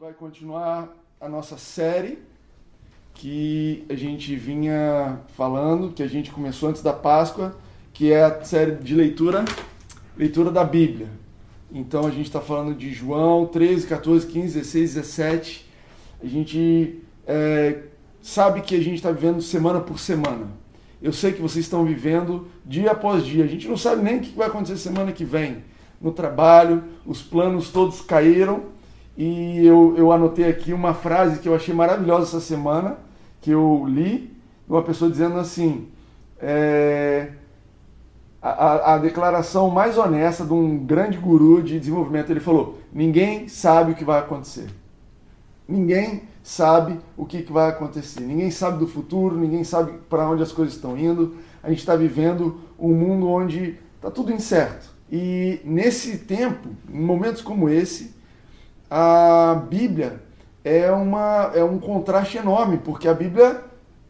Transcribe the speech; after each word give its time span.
vai 0.00 0.14
continuar 0.14 0.88
a 1.20 1.28
nossa 1.28 1.58
série 1.58 2.20
que 3.12 3.84
a 3.86 3.94
gente 3.94 4.34
vinha 4.34 5.20
falando, 5.36 5.92
que 5.92 6.02
a 6.02 6.06
gente 6.06 6.30
começou 6.30 6.70
antes 6.70 6.80
da 6.80 6.94
Páscoa, 6.94 7.54
que 7.92 8.10
é 8.10 8.24
a 8.24 8.42
série 8.42 8.76
de 8.76 8.94
leitura, 8.94 9.44
leitura 10.16 10.50
da 10.50 10.64
Bíblia. 10.64 11.08
Então 11.70 12.06
a 12.06 12.10
gente 12.10 12.24
está 12.24 12.40
falando 12.40 12.74
de 12.74 12.90
João 12.90 13.44
13, 13.44 13.86
14, 13.86 14.26
15, 14.26 14.58
16, 14.60 14.94
17. 14.94 15.70
A 16.24 16.26
gente 16.26 17.02
é, 17.26 17.82
sabe 18.22 18.62
que 18.62 18.74
a 18.74 18.82
gente 18.82 18.94
está 18.94 19.12
vivendo 19.12 19.42
semana 19.42 19.80
por 19.80 19.98
semana. 19.98 20.46
Eu 21.02 21.12
sei 21.12 21.30
que 21.30 21.42
vocês 21.42 21.66
estão 21.66 21.84
vivendo 21.84 22.48
dia 22.64 22.92
após 22.92 23.22
dia. 23.26 23.44
A 23.44 23.48
gente 23.48 23.68
não 23.68 23.76
sabe 23.76 24.02
nem 24.02 24.16
o 24.16 24.20
que 24.22 24.34
vai 24.34 24.46
acontecer 24.46 24.78
semana 24.78 25.12
que 25.12 25.26
vem 25.26 25.62
no 26.00 26.10
trabalho, 26.10 26.84
os 27.04 27.20
planos 27.20 27.68
todos 27.68 28.00
caíram 28.00 28.79
e 29.16 29.66
eu, 29.66 29.94
eu 29.96 30.12
anotei 30.12 30.48
aqui 30.48 30.72
uma 30.72 30.94
frase 30.94 31.40
que 31.40 31.48
eu 31.48 31.54
achei 31.54 31.74
maravilhosa 31.74 32.24
essa 32.24 32.40
semana, 32.40 32.96
que 33.40 33.50
eu 33.50 33.84
li, 33.86 34.34
uma 34.68 34.82
pessoa 34.82 35.10
dizendo 35.10 35.38
assim: 35.38 35.88
é, 36.40 37.30
a, 38.40 38.94
a, 38.94 38.98
declaração 38.98 39.68
mais 39.68 39.98
honesta 39.98 40.44
de 40.44 40.52
um 40.52 40.78
grande 40.78 41.18
guru 41.18 41.62
de 41.62 41.78
desenvolvimento. 41.78 42.30
Ele 42.30 42.40
falou: 42.40 42.78
ninguém 42.92 43.48
sabe 43.48 43.92
o 43.92 43.94
que 43.94 44.04
vai 44.04 44.20
acontecer. 44.20 44.66
Ninguém 45.68 46.22
sabe 46.42 46.98
o 47.16 47.24
que, 47.24 47.42
vai 47.52 47.68
acontecer. 47.68 48.20
Ninguém 48.20 48.50
sabe 48.50 48.78
do 48.78 48.86
futuro, 48.86 49.36
ninguém 49.36 49.62
sabe 49.62 49.92
para 50.08 50.28
onde 50.28 50.42
as 50.42 50.50
coisas 50.50 50.74
estão 50.74 50.98
indo. 50.98 51.36
A 51.62 51.68
gente 51.68 51.78
está 51.78 51.94
vivendo 51.94 52.60
um 52.78 52.92
mundo 52.92 53.28
onde 53.28 53.78
está 53.96 54.10
tudo 54.10 54.32
incerto. 54.32 54.90
E 55.12 55.60
nesse 55.64 56.18
tempo, 56.18 56.68
em 56.92 57.00
momentos 57.00 57.42
como 57.42 57.68
esse, 57.68 58.14
a 58.90 59.62
Bíblia 59.68 60.20
é, 60.64 60.90
uma, 60.90 61.52
é 61.54 61.62
um 61.62 61.78
contraste 61.78 62.38
enorme, 62.38 62.78
porque 62.78 63.06
a 63.06 63.14
Bíblia 63.14 63.62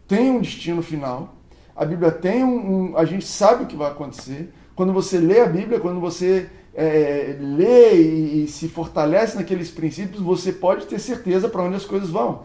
tem 0.08 0.30
um 0.30 0.40
destino 0.40 0.82
final, 0.82 1.34
a 1.76 1.84
Bíblia 1.84 2.10
tem 2.10 2.42
um, 2.42 2.92
um 2.92 2.96
a 2.96 3.04
gente 3.04 3.26
sabe 3.26 3.64
o 3.64 3.66
que 3.66 3.76
vai 3.76 3.90
acontecer. 3.90 4.52
Quando 4.74 4.92
você 4.92 5.18
lê 5.18 5.40
a 5.40 5.46
Bíblia, 5.46 5.78
quando 5.78 6.00
você 6.00 6.48
é, 6.74 7.36
lê 7.38 7.94
e, 7.94 8.44
e 8.44 8.48
se 8.48 8.68
fortalece 8.68 9.36
naqueles 9.36 9.70
princípios, 9.70 10.22
você 10.22 10.52
pode 10.52 10.86
ter 10.86 10.98
certeza 10.98 11.48
para 11.48 11.62
onde 11.62 11.76
as 11.76 11.84
coisas 11.84 12.08
vão. 12.08 12.44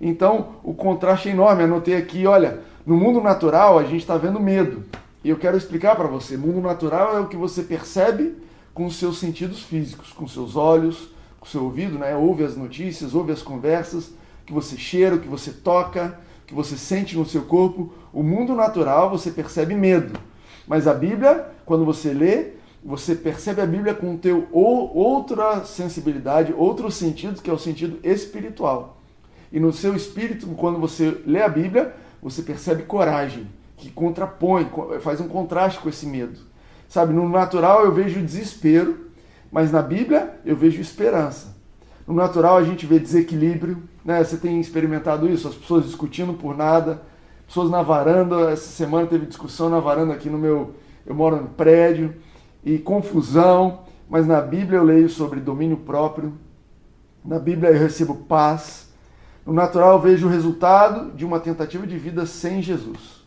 Então, 0.00 0.56
o 0.62 0.72
contraste 0.74 1.28
é 1.28 1.32
enorme. 1.32 1.62
Anotei 1.62 1.96
aqui, 1.96 2.26
olha, 2.26 2.60
no 2.86 2.96
mundo 2.96 3.20
natural 3.20 3.78
a 3.78 3.84
gente 3.84 4.00
está 4.00 4.16
vendo 4.16 4.40
medo. 4.40 4.84
E 5.22 5.28
eu 5.28 5.36
quero 5.36 5.56
explicar 5.56 5.96
para 5.96 6.08
você. 6.08 6.36
Mundo 6.36 6.60
natural 6.60 7.16
é 7.16 7.20
o 7.20 7.26
que 7.26 7.36
você 7.36 7.62
percebe 7.62 8.34
com 8.72 8.86
os 8.86 8.96
seus 8.96 9.18
sentidos 9.18 9.62
físicos, 9.62 10.12
com 10.12 10.26
seus 10.26 10.56
olhos, 10.56 11.10
com 11.40 11.46
o 11.46 11.48
seu 11.48 11.64
ouvido, 11.64 11.98
né? 11.98 12.14
ouve 12.14 12.44
as 12.44 12.54
notícias, 12.54 13.14
ouve 13.14 13.32
as 13.32 13.42
conversas, 13.42 14.12
que 14.46 14.52
você 14.52 14.76
cheira, 14.76 15.18
que 15.18 15.26
você 15.26 15.50
toca, 15.50 16.18
que 16.46 16.54
você 16.54 16.76
sente 16.76 17.16
no 17.16 17.24
seu 17.24 17.42
corpo. 17.42 17.92
O 18.12 18.22
mundo 18.22 18.54
natural 18.54 19.08
você 19.08 19.30
percebe 19.30 19.74
medo. 19.74 20.20
Mas 20.68 20.86
a 20.86 20.92
Bíblia, 20.92 21.46
quando 21.64 21.84
você 21.84 22.12
lê, 22.12 22.52
você 22.84 23.14
percebe 23.14 23.60
a 23.60 23.66
Bíblia 23.66 23.94
com 23.94 24.16
teu 24.16 24.48
ou, 24.52 24.94
outra 24.94 25.64
sensibilidade, 25.64 26.52
outros 26.56 26.94
sentidos, 26.94 27.40
que 27.40 27.50
é 27.50 27.52
o 27.52 27.58
sentido 27.58 27.98
espiritual. 28.02 29.00
E 29.52 29.58
no 29.58 29.72
seu 29.72 29.94
espírito, 29.96 30.46
quando 30.48 30.78
você 30.78 31.20
lê 31.26 31.42
a 31.42 31.48
Bíblia, 31.48 31.94
você 32.22 32.42
percebe 32.42 32.84
coragem, 32.84 33.48
que 33.76 33.90
contrapõe, 33.90 34.68
faz 35.00 35.20
um 35.20 35.28
contraste 35.28 35.80
com 35.80 35.88
esse 35.88 36.06
medo. 36.06 36.38
Sabe, 36.88 37.12
no 37.12 37.28
natural 37.28 37.84
eu 37.84 37.92
vejo 37.92 38.20
desespero, 38.20 39.09
mas 39.50 39.72
na 39.72 39.82
Bíblia 39.82 40.38
eu 40.44 40.56
vejo 40.56 40.80
esperança. 40.80 41.56
No 42.06 42.14
natural 42.14 42.56
a 42.56 42.64
gente 42.64 42.86
vê 42.86 42.98
desequilíbrio, 42.98 43.82
né? 44.04 44.22
Você 44.22 44.36
tem 44.36 44.60
experimentado 44.60 45.28
isso, 45.28 45.48
as 45.48 45.54
pessoas 45.54 45.84
discutindo 45.84 46.34
por 46.34 46.56
nada, 46.56 47.02
pessoas 47.46 47.70
na 47.70 47.82
varanda, 47.82 48.50
essa 48.50 48.70
semana 48.70 49.06
teve 49.06 49.26
discussão 49.26 49.68
na 49.68 49.80
varanda 49.80 50.14
aqui 50.14 50.28
no 50.28 50.38
meu, 50.38 50.74
eu 51.06 51.14
moro 51.14 51.36
no 51.36 51.48
prédio, 51.48 52.14
e 52.64 52.78
confusão, 52.78 53.80
mas 54.08 54.26
na 54.26 54.40
Bíblia 54.40 54.78
eu 54.78 54.84
leio 54.84 55.08
sobre 55.08 55.40
domínio 55.40 55.76
próprio, 55.78 56.32
na 57.24 57.38
Bíblia 57.38 57.70
eu 57.70 57.78
recebo 57.78 58.14
paz. 58.14 58.88
No 59.44 59.52
natural 59.52 59.92
eu 59.92 60.00
vejo 60.00 60.26
o 60.26 60.30
resultado 60.30 61.12
de 61.12 61.24
uma 61.24 61.40
tentativa 61.40 61.86
de 61.86 61.96
vida 61.96 62.26
sem 62.26 62.62
Jesus. 62.62 63.24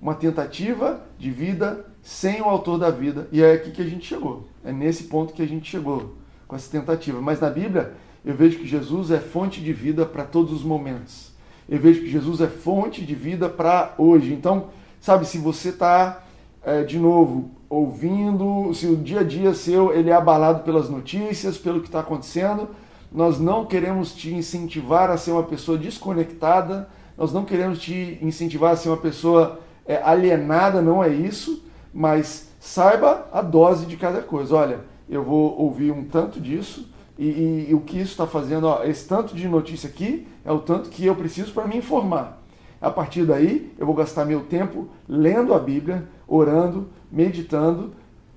Uma 0.00 0.14
tentativa 0.14 1.00
de 1.18 1.30
vida 1.30 1.86
sem 2.02 2.40
o 2.40 2.46
autor 2.46 2.78
da 2.78 2.90
vida. 2.90 3.28
E 3.30 3.42
é 3.42 3.52
aqui 3.52 3.70
que 3.70 3.82
a 3.82 3.86
gente 3.86 4.06
chegou. 4.06 4.46
É 4.64 4.72
nesse 4.72 5.04
ponto 5.04 5.32
que 5.32 5.42
a 5.42 5.46
gente 5.46 5.70
chegou 5.70 6.14
com 6.46 6.56
essa 6.56 6.70
tentativa. 6.70 7.20
Mas 7.20 7.40
na 7.40 7.50
Bíblia, 7.50 7.92
eu 8.24 8.34
vejo 8.34 8.58
que 8.58 8.66
Jesus 8.66 9.10
é 9.10 9.18
fonte 9.18 9.60
de 9.60 9.72
vida 9.72 10.04
para 10.06 10.24
todos 10.24 10.52
os 10.52 10.62
momentos. 10.62 11.32
Eu 11.68 11.78
vejo 11.78 12.00
que 12.00 12.10
Jesus 12.10 12.40
é 12.40 12.46
fonte 12.46 13.04
de 13.04 13.14
vida 13.14 13.48
para 13.48 13.94
hoje. 13.98 14.32
Então, 14.32 14.68
sabe, 15.00 15.26
se 15.26 15.38
você 15.38 15.68
está, 15.68 16.24
é, 16.64 16.82
de 16.82 16.98
novo, 16.98 17.50
ouvindo, 17.68 18.72
se 18.72 18.86
o 18.86 18.96
dia 18.96 19.20
a 19.20 19.24
dia 19.24 19.52
seu 19.52 19.92
ele 19.92 20.08
é 20.08 20.14
abalado 20.14 20.62
pelas 20.62 20.88
notícias, 20.88 21.58
pelo 21.58 21.80
que 21.80 21.88
está 21.88 22.00
acontecendo, 22.00 22.70
nós 23.12 23.38
não 23.38 23.66
queremos 23.66 24.14
te 24.14 24.34
incentivar 24.34 25.10
a 25.10 25.18
ser 25.18 25.32
uma 25.32 25.42
pessoa 25.42 25.76
desconectada, 25.76 26.88
nós 27.16 27.32
não 27.32 27.44
queremos 27.44 27.80
te 27.80 28.18
incentivar 28.22 28.72
a 28.72 28.76
ser 28.76 28.88
uma 28.88 28.96
pessoa 28.96 29.60
é, 29.86 30.00
alienada, 30.02 30.80
não 30.80 31.04
é 31.04 31.08
isso 31.08 31.67
mas 31.98 32.50
saiba 32.60 33.26
a 33.32 33.42
dose 33.42 33.84
de 33.84 33.96
cada 33.96 34.22
coisa. 34.22 34.54
Olha, 34.54 34.80
eu 35.10 35.24
vou 35.24 35.58
ouvir 35.58 35.90
um 35.90 36.04
tanto 36.04 36.40
disso 36.40 36.88
e, 37.18 37.26
e, 37.26 37.66
e 37.70 37.74
o 37.74 37.80
que 37.80 37.98
isso 37.98 38.12
está 38.12 38.24
fazendo, 38.24 38.68
ó, 38.68 38.84
esse 38.84 39.08
tanto 39.08 39.34
de 39.34 39.48
notícia 39.48 39.88
aqui 39.88 40.24
é 40.44 40.52
o 40.52 40.60
tanto 40.60 40.90
que 40.90 41.04
eu 41.04 41.16
preciso 41.16 41.52
para 41.52 41.66
me 41.66 41.76
informar. 41.76 42.40
A 42.80 42.88
partir 42.88 43.24
daí, 43.24 43.74
eu 43.76 43.84
vou 43.84 43.96
gastar 43.96 44.24
meu 44.24 44.42
tempo 44.42 44.86
lendo 45.08 45.52
a 45.52 45.58
Bíblia, 45.58 46.06
orando, 46.28 46.88
meditando, 47.10 47.92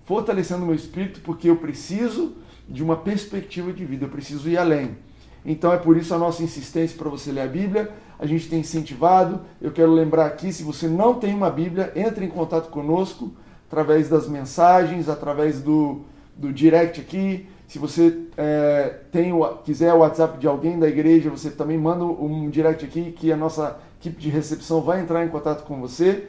fortalecendo 0.05 0.65
meu 0.65 0.73
espírito, 0.73 1.21
porque 1.21 1.47
eu 1.47 1.57
preciso 1.57 2.33
de 2.67 2.81
uma 2.81 2.95
perspectiva 2.95 3.71
de 3.71 3.85
vida, 3.85 4.05
eu 4.05 4.09
preciso 4.09 4.49
ir 4.49 4.57
além. 4.57 4.97
Então 5.45 5.71
é 5.71 5.77
por 5.77 5.95
isso 5.95 6.15
a 6.15 6.17
nossa 6.17 6.41
insistência 6.41 6.97
para 6.97 7.11
você 7.11 7.31
ler 7.31 7.41
a 7.41 7.47
Bíblia. 7.47 7.91
A 8.17 8.25
gente 8.25 8.49
tem 8.49 8.61
incentivado. 8.61 9.41
Eu 9.61 9.71
quero 9.71 9.91
lembrar 9.91 10.25
aqui, 10.25 10.51
se 10.51 10.63
você 10.63 10.87
não 10.87 11.13
tem 11.13 11.33
uma 11.33 11.49
Bíblia, 11.51 11.91
entre 11.95 12.25
em 12.25 12.29
contato 12.29 12.69
conosco 12.71 13.31
através 13.71 14.09
das 14.09 14.27
mensagens, 14.27 15.07
através 15.07 15.61
do, 15.61 16.01
do 16.35 16.51
direct 16.51 16.99
aqui. 16.99 17.47
Se 17.69 17.79
você 17.79 18.25
é, 18.35 18.97
tem, 19.13 19.31
quiser 19.63 19.93
o 19.93 19.99
WhatsApp 19.99 20.37
de 20.37 20.45
alguém 20.45 20.77
da 20.77 20.89
igreja, 20.89 21.29
você 21.29 21.49
também 21.49 21.77
manda 21.77 22.03
um 22.03 22.49
direct 22.49 22.83
aqui 22.83 23.13
que 23.13 23.31
a 23.31 23.37
nossa 23.37 23.79
equipe 23.97 24.19
de 24.19 24.29
recepção 24.29 24.81
vai 24.81 24.99
entrar 24.99 25.23
em 25.23 25.29
contato 25.29 25.63
com 25.63 25.79
você. 25.79 26.27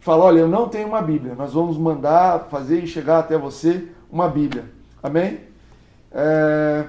Fala, 0.00 0.24
olha, 0.24 0.40
eu 0.40 0.48
não 0.48 0.68
tenho 0.68 0.88
uma 0.88 1.00
Bíblia. 1.00 1.36
Nós 1.36 1.52
vamos 1.52 1.78
mandar, 1.78 2.48
fazer 2.50 2.82
e 2.82 2.88
chegar 2.88 3.20
até 3.20 3.38
você 3.38 3.86
uma 4.10 4.28
Bíblia. 4.28 4.64
Amém? 5.00 5.38
É, 6.10 6.86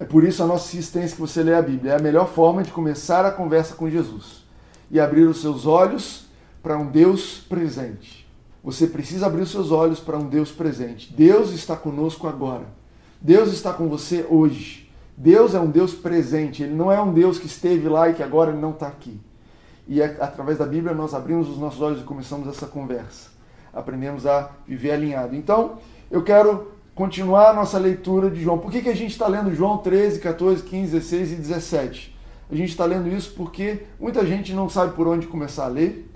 é 0.00 0.04
por 0.06 0.24
isso 0.24 0.42
a 0.42 0.46
nossa 0.46 0.74
insistência 0.74 1.14
que 1.14 1.20
você 1.20 1.42
lê 1.42 1.54
a 1.54 1.60
Bíblia. 1.60 1.92
É 1.92 1.96
a 1.96 2.02
melhor 2.02 2.28
forma 2.28 2.62
de 2.62 2.72
começar 2.72 3.26
a 3.26 3.30
conversa 3.30 3.74
com 3.74 3.90
Jesus 3.90 4.46
e 4.90 4.98
abrir 4.98 5.24
os 5.24 5.42
seus 5.42 5.66
olhos 5.66 6.24
para 6.62 6.78
um 6.78 6.86
Deus 6.86 7.44
presente. 7.46 8.25
Você 8.66 8.88
precisa 8.88 9.26
abrir 9.26 9.42
os 9.42 9.52
seus 9.52 9.70
olhos 9.70 10.00
para 10.00 10.18
um 10.18 10.28
Deus 10.28 10.50
presente. 10.50 11.14
Deus 11.14 11.52
está 11.52 11.76
conosco 11.76 12.26
agora. 12.26 12.64
Deus 13.20 13.52
está 13.52 13.72
com 13.72 13.88
você 13.88 14.26
hoje. 14.28 14.90
Deus 15.16 15.54
é 15.54 15.60
um 15.60 15.70
Deus 15.70 15.94
presente. 15.94 16.64
Ele 16.64 16.74
não 16.74 16.90
é 16.90 17.00
um 17.00 17.14
Deus 17.14 17.38
que 17.38 17.46
esteve 17.46 17.88
lá 17.88 18.08
e 18.08 18.14
que 18.14 18.24
agora 18.24 18.50
não 18.50 18.72
está 18.72 18.88
aqui. 18.88 19.20
E 19.86 20.02
é, 20.02 20.16
através 20.18 20.58
da 20.58 20.66
Bíblia 20.66 20.92
nós 20.92 21.14
abrimos 21.14 21.48
os 21.48 21.58
nossos 21.58 21.80
olhos 21.80 22.00
e 22.00 22.02
começamos 22.02 22.48
essa 22.48 22.66
conversa. 22.66 23.30
Aprendemos 23.72 24.26
a 24.26 24.50
viver 24.66 24.90
alinhado. 24.90 25.36
Então, 25.36 25.78
eu 26.10 26.24
quero 26.24 26.72
continuar 26.92 27.50
a 27.50 27.54
nossa 27.54 27.78
leitura 27.78 28.28
de 28.28 28.42
João. 28.42 28.58
Por 28.58 28.72
que, 28.72 28.82
que 28.82 28.88
a 28.88 28.96
gente 28.96 29.12
está 29.12 29.28
lendo 29.28 29.54
João 29.54 29.78
13, 29.78 30.18
14, 30.18 30.64
15, 30.64 30.90
16 30.90 31.30
e 31.30 31.34
17? 31.36 32.16
A 32.50 32.54
gente 32.56 32.70
está 32.70 32.84
lendo 32.84 33.08
isso 33.08 33.32
porque 33.36 33.84
muita 34.00 34.26
gente 34.26 34.52
não 34.52 34.68
sabe 34.68 34.92
por 34.96 35.06
onde 35.06 35.28
começar 35.28 35.66
a 35.66 35.68
ler 35.68 36.10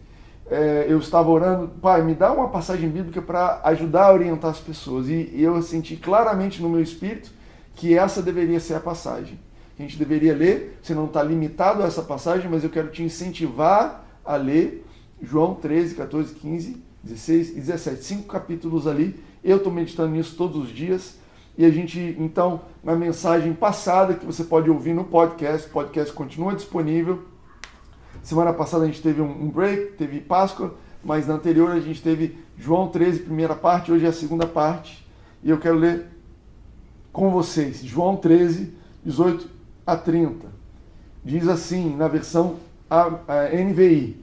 é, 0.51 0.87
eu 0.89 0.99
estava 0.99 1.31
orando, 1.31 1.69
pai, 1.81 2.03
me 2.03 2.13
dá 2.13 2.33
uma 2.33 2.49
passagem 2.49 2.89
bíblica 2.89 3.23
para 3.23 3.61
ajudar 3.65 4.07
a 4.07 4.13
orientar 4.13 4.51
as 4.51 4.59
pessoas. 4.59 5.09
E, 5.09 5.31
e 5.33 5.43
eu 5.43 5.63
senti 5.63 5.95
claramente 5.97 6.61
no 6.61 6.69
meu 6.69 6.83
espírito 6.83 7.31
que 7.77 7.97
essa 7.97 8.21
deveria 8.21 8.59
ser 8.59 8.75
a 8.75 8.81
passagem. 8.81 9.39
A 9.79 9.83
gente 9.83 9.97
deveria 9.97 10.35
ler, 10.35 10.79
você 10.83 10.93
não 10.93 11.07
está 11.07 11.23
limitado 11.23 11.83
a 11.83 11.87
essa 11.87 12.03
passagem, 12.03 12.51
mas 12.51 12.65
eu 12.65 12.71
quero 12.71 12.89
te 12.89 13.03
incentivar 13.03 14.05
a 14.25 14.35
ler 14.35 14.85
João 15.23 15.55
13, 15.55 15.95
14, 15.95 16.35
15, 16.35 16.83
16 17.03 17.51
e 17.51 17.55
17. 17.55 18.05
Cinco 18.05 18.25
capítulos 18.25 18.87
ali. 18.87 19.23
Eu 19.43 19.59
estou 19.59 19.73
meditando 19.73 20.11
nisso 20.11 20.35
todos 20.37 20.65
os 20.65 20.69
dias. 20.69 21.19
E 21.57 21.65
a 21.65 21.71
gente, 21.71 22.17
então, 22.19 22.63
na 22.83 22.97
mensagem 22.97 23.53
passada, 23.53 24.15
que 24.15 24.27
você 24.27 24.43
pode 24.45 24.69
ouvir 24.69 24.95
no 24.95 25.05
podcast, 25.05 25.69
o 25.69 25.71
podcast 25.71 26.13
continua 26.13 26.55
disponível 26.55 27.30
Semana 28.23 28.53
passada 28.53 28.85
a 28.85 28.87
gente 28.87 29.03
teve 29.03 29.21
um 29.21 29.49
break, 29.49 29.93
teve 29.93 30.21
Páscoa, 30.21 30.75
mas 31.03 31.27
na 31.27 31.35
anterior 31.35 31.71
a 31.71 31.81
gente 31.81 32.03
teve 32.03 32.39
João 32.57 32.89
13, 32.89 33.21
primeira 33.21 33.55
parte, 33.55 33.91
hoje 33.91 34.05
é 34.05 34.09
a 34.09 34.13
segunda 34.13 34.47
parte. 34.47 35.07
E 35.43 35.51
eu 35.51 35.59
quero 35.59 35.77
ler 35.77 36.07
com 37.13 37.31
vocês 37.31 37.83
João 37.83 38.17
13, 38.17 38.75
18 39.05 39.49
a 39.87 39.97
30. 39.97 40.47
Diz 41.25 41.49
assim, 41.49 41.97
na 41.97 42.09
versão 42.09 42.57
NVI: 43.53 44.21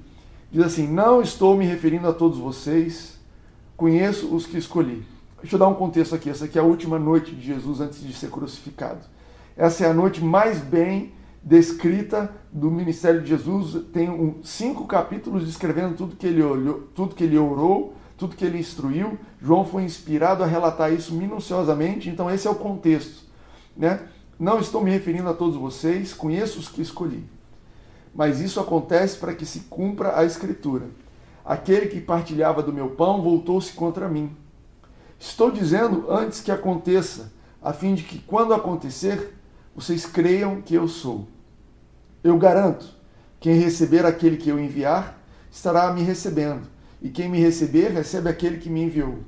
Diz 0.51 0.63
assim: 0.63 0.87
Não 0.87 1.21
estou 1.21 1.57
me 1.57 1.65
referindo 1.65 2.07
a 2.07 2.13
todos 2.13 2.37
vocês, 2.37 3.17
conheço 3.75 4.33
os 4.33 4.45
que 4.45 4.57
escolhi. 4.57 5.05
Deixa 5.41 5.55
eu 5.55 5.59
dar 5.59 5.67
um 5.67 5.73
contexto 5.73 6.15
aqui. 6.15 6.29
Essa 6.29 6.45
aqui 6.45 6.57
é 6.57 6.61
a 6.61 6.65
última 6.65 6.97
noite 6.97 7.35
de 7.35 7.45
Jesus 7.45 7.79
antes 7.79 8.01
de 8.01 8.13
ser 8.13 8.29
crucificado. 8.29 9.01
Essa 9.55 9.85
é 9.85 9.89
a 9.89 9.93
noite 9.93 10.23
mais 10.23 10.59
bem 10.59 11.13
descrita 11.47 12.29
do 12.51 12.69
ministério 12.69 13.21
de 13.21 13.29
Jesus. 13.29 13.85
Tem 13.93 14.09
um, 14.09 14.43
cinco 14.43 14.85
capítulos 14.85 15.45
descrevendo 15.45 15.95
tudo 15.95 16.17
que 16.17 16.27
ele 16.27 16.43
olhou, 16.43 16.89
tudo 16.93 17.15
que 17.15 17.23
ele 17.23 17.37
orou, 17.37 17.95
tudo 18.17 18.35
que 18.35 18.43
ele 18.43 18.59
instruiu. 18.59 19.17
João 19.41 19.63
foi 19.63 19.83
inspirado 19.83 20.43
a 20.43 20.45
relatar 20.45 20.91
isso 20.91 21.13
minuciosamente. 21.13 22.09
Então 22.09 22.29
esse 22.29 22.47
é 22.47 22.49
o 22.49 22.55
contexto, 22.55 23.23
né? 23.77 24.01
Não 24.37 24.59
estou 24.59 24.83
me 24.83 24.91
referindo 24.91 25.29
a 25.29 25.33
todos 25.33 25.55
vocês, 25.55 26.13
conheço 26.13 26.59
os 26.59 26.67
que 26.67 26.81
escolhi. 26.81 27.23
Mas 28.13 28.41
isso 28.41 28.59
acontece 28.59 29.17
para 29.17 29.33
que 29.33 29.45
se 29.45 29.61
cumpra 29.61 30.19
a 30.19 30.25
escritura. 30.25 30.87
Aquele 31.45 31.87
que 31.87 32.01
partilhava 32.01 32.61
do 32.61 32.73
meu 32.73 32.89
pão 32.89 33.21
voltou-se 33.21 33.71
contra 33.71 34.09
mim. 34.09 34.35
Estou 35.17 35.49
dizendo 35.49 36.11
antes 36.11 36.41
que 36.41 36.51
aconteça, 36.51 37.31
a 37.63 37.71
fim 37.71 37.95
de 37.95 38.03
que 38.03 38.19
quando 38.19 38.53
acontecer, 38.53 39.33
vocês 39.73 40.05
creiam 40.05 40.61
que 40.61 40.75
eu 40.75 40.87
sou. 40.89 41.25
Eu 42.27 42.37
garanto: 42.37 42.85
quem 43.39 43.57
receber 43.57 44.05
aquele 44.05 44.35
que 44.35 44.49
eu 44.49 44.59
enviar, 44.59 45.17
estará 45.49 45.93
me 45.93 46.01
recebendo, 46.01 46.67
e 47.01 47.07
quem 47.07 47.29
me 47.29 47.39
receber, 47.39 47.87
recebe 47.87 48.29
aquele 48.29 48.57
que 48.57 48.69
me 48.69 48.83
enviou. 48.83 49.19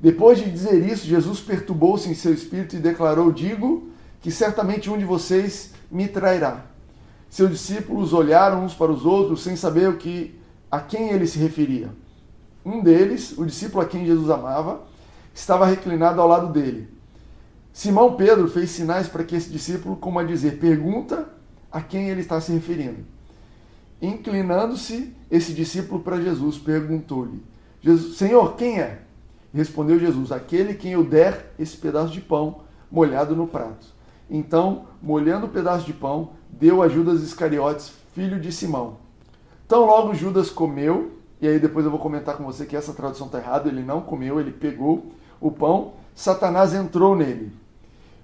Depois 0.00 0.38
de 0.38 0.50
dizer 0.50 0.84
isso, 0.84 1.06
Jesus 1.06 1.38
perturbou-se 1.38 2.08
em 2.08 2.14
seu 2.14 2.34
espírito 2.34 2.74
e 2.74 2.80
declarou: 2.80 3.30
Digo 3.30 3.90
que 4.20 4.32
certamente 4.32 4.90
um 4.90 4.98
de 4.98 5.04
vocês 5.04 5.70
me 5.88 6.08
trairá. 6.08 6.66
Seus 7.30 7.50
discípulos 7.50 8.12
olharam 8.12 8.64
uns 8.64 8.74
para 8.74 8.90
os 8.90 9.06
outros 9.06 9.44
sem 9.44 9.54
saber 9.54 9.88
o 9.88 9.96
que 9.96 10.36
a 10.68 10.80
quem 10.80 11.10
ele 11.10 11.28
se 11.28 11.38
referia. 11.38 11.90
Um 12.64 12.82
deles, 12.82 13.38
o 13.38 13.46
discípulo 13.46 13.82
a 13.82 13.86
quem 13.86 14.04
Jesus 14.04 14.28
amava, 14.30 14.82
estava 15.32 15.64
reclinado 15.64 16.20
ao 16.20 16.26
lado 16.26 16.52
dele. 16.52 16.88
Simão 17.72 18.16
Pedro 18.16 18.48
fez 18.48 18.70
sinais 18.70 19.06
para 19.06 19.22
que 19.22 19.36
esse 19.36 19.48
discípulo, 19.48 19.94
como 19.94 20.18
a 20.18 20.24
dizer, 20.24 20.58
pergunta 20.58 21.35
a 21.76 21.82
quem 21.82 22.08
ele 22.08 22.22
está 22.22 22.40
se 22.40 22.50
referindo. 22.52 23.04
Inclinando-se 24.00 25.14
esse 25.30 25.52
discípulo 25.52 26.00
para 26.00 26.18
Jesus, 26.18 26.56
perguntou-lhe: 26.56 27.42
Senhor, 28.14 28.56
quem 28.56 28.80
é? 28.80 29.02
Respondeu 29.52 29.98
Jesus: 29.98 30.32
Aquele 30.32 30.72
quem 30.72 30.92
eu 30.92 31.04
der 31.04 31.52
esse 31.58 31.76
pedaço 31.76 32.14
de 32.14 32.22
pão 32.22 32.62
molhado 32.90 33.36
no 33.36 33.46
prato. 33.46 33.88
Então, 34.30 34.86
molhando 35.02 35.44
o 35.44 35.50
pedaço 35.50 35.84
de 35.84 35.92
pão, 35.92 36.30
deu 36.48 36.82
a 36.82 36.88
Judas 36.88 37.20
Iscariotes, 37.20 37.92
filho 38.14 38.40
de 38.40 38.50
Simão. 38.50 38.96
Então, 39.66 39.84
logo 39.84 40.14
Judas 40.14 40.48
comeu, 40.48 41.12
e 41.42 41.46
aí 41.46 41.58
depois 41.58 41.84
eu 41.84 41.90
vou 41.90 42.00
comentar 42.00 42.38
com 42.38 42.44
você 42.44 42.64
que 42.64 42.74
essa 42.74 42.94
tradução 42.94 43.26
está 43.26 43.36
errada, 43.36 43.68
ele 43.68 43.82
não 43.82 44.00
comeu, 44.00 44.40
ele 44.40 44.50
pegou 44.50 45.12
o 45.38 45.50
pão, 45.50 45.92
Satanás 46.14 46.72
entrou 46.72 47.14
nele. 47.14 47.52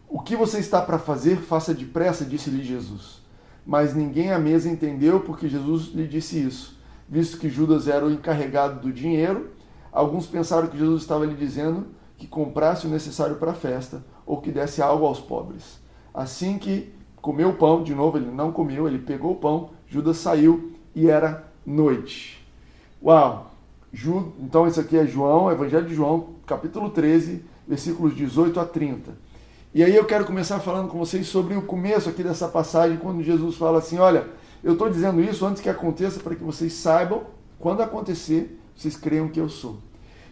O 0.09 0.21
que 0.21 0.37
você 0.37 0.59
está 0.59 0.81
para 0.81 0.99
fazer, 0.99 1.37
faça 1.37 1.75
depressa, 1.75 2.25
disse-lhe 2.25 2.65
Jesus. 2.65 3.22
Mas 3.65 3.95
ninguém 3.95 4.33
à 4.33 4.39
mesa 4.39 4.69
entendeu 4.69 5.21
porque 5.21 5.49
Jesus 5.49 5.93
lhe 5.95 6.07
disse 6.07 6.39
isso. 6.39 6.79
Visto 7.09 7.39
que 7.39 7.49
Judas 7.49 7.89
era 7.89 8.05
o 8.05 8.11
encarregado 8.11 8.81
do 8.81 8.93
dinheiro, 8.93 9.51
alguns 9.93 10.27
pensaram 10.27 10.69
que 10.69 10.79
Jesus 10.79 11.03
estava 11.03 11.27
lhe 11.27 11.35
dizendo 11.35 11.87
que 12.17 12.27
comprasse 12.27 12.87
o 12.87 12.91
necessário 12.91 13.37
para 13.37 13.53
a 13.53 13.55
festa 13.55 14.05
ou 14.25 14.41
que 14.41 14.51
desse 14.51 14.81
algo 14.81 15.07
aos 15.07 15.21
pobres. 15.21 15.81
Assim 16.15 16.59
que 16.59 16.93
comeu 17.21 17.51
o 17.51 17.55
pão, 17.55 17.83
de 17.83 17.95
novo, 17.95 18.17
ele 18.17 18.31
não 18.31 18.53
comeu, 18.53 18.87
ele 18.87 18.99
pegou 18.99 19.33
o 19.33 19.37
pão, 19.37 19.71
Judas 19.87 20.17
saiu 20.19 20.73
e 20.95 21.09
era 21.09 21.47
noite. 21.65 22.47
Uau! 23.03 23.51
Então, 24.41 24.67
isso 24.67 24.81
aqui 24.81 24.97
é 24.97 25.07
João, 25.07 25.51
Evangelho 25.51 25.87
de 25.87 25.95
João, 25.95 26.31
capítulo 26.47 26.91
13, 26.91 27.45
versículos 27.69 28.17
18 28.17 28.59
a 28.59 28.65
30. 28.65 29.13
E 29.75 29.83
aí 29.83 29.97
eu 29.97 30.05
quero 30.05 30.27
começar 30.27 30.61
falando 30.61 30.89
com 30.89 30.99
vocês 30.99 31.27
sobre 31.27 31.55
o 31.55 31.63
começo 31.63 32.07
aqui 32.07 32.23
dessa 32.23 32.47
passagem, 32.47 32.99
quando 32.99 33.23
Jesus 33.23 33.57
fala 33.57 33.79
assim: 33.79 33.99
Olha, 33.99 34.27
eu 34.63 34.75
estou 34.75 34.91
dizendo 34.91 35.23
isso 35.23 35.47
antes 35.47 35.63
que 35.63 35.69
aconteça, 35.69 36.21
para 36.21 36.35
que 36.35 36.45
vocês 36.45 36.75
saibam, 36.75 37.23
quando 37.59 37.83
acontecer, 37.83 38.61
vocês 38.77 38.97
creiam 38.97 39.29
que 39.29 39.41
eu 39.41 39.49
sou. 39.49 39.79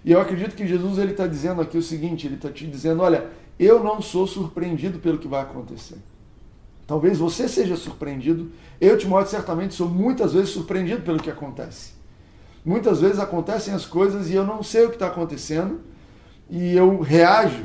E 0.05 0.13
eu 0.13 0.21
acredito 0.21 0.55
que 0.55 0.67
Jesus 0.67 0.99
ele 0.99 1.13
está 1.13 1.27
dizendo 1.27 1.63
aqui 1.63 1.79
o 1.79 1.83
seguinte: 1.83 2.27
Ele 2.27 2.35
está 2.35 2.51
te 2.51 2.67
dizendo, 2.67 3.03
olha, 3.03 3.31
eu 3.59 3.83
não 3.83 4.03
sou 4.03 4.27
surpreendido 4.27 4.99
pelo 4.99 5.17
que 5.17 5.29
vai 5.29 5.41
acontecer. 5.41 5.97
Talvez 6.87 7.17
você 7.17 7.49
seja 7.49 7.77
surpreendido. 7.77 8.51
Eu, 8.79 8.99
Timóteo, 8.99 9.31
certamente 9.31 9.73
sou 9.73 9.89
muitas 9.89 10.35
vezes 10.35 10.51
surpreendido 10.51 11.01
pelo 11.01 11.19
que 11.19 11.31
acontece. 11.31 11.93
Muitas 12.63 13.01
vezes 13.01 13.19
acontecem 13.19 13.73
as 13.73 13.87
coisas 13.87 14.29
e 14.29 14.35
eu 14.35 14.45
não 14.45 14.63
sei 14.63 14.85
o 14.85 14.89
que 14.89 14.97
está 14.97 15.07
acontecendo 15.07 15.81
e 16.51 16.77
eu 16.77 17.01
reajo. 17.01 17.65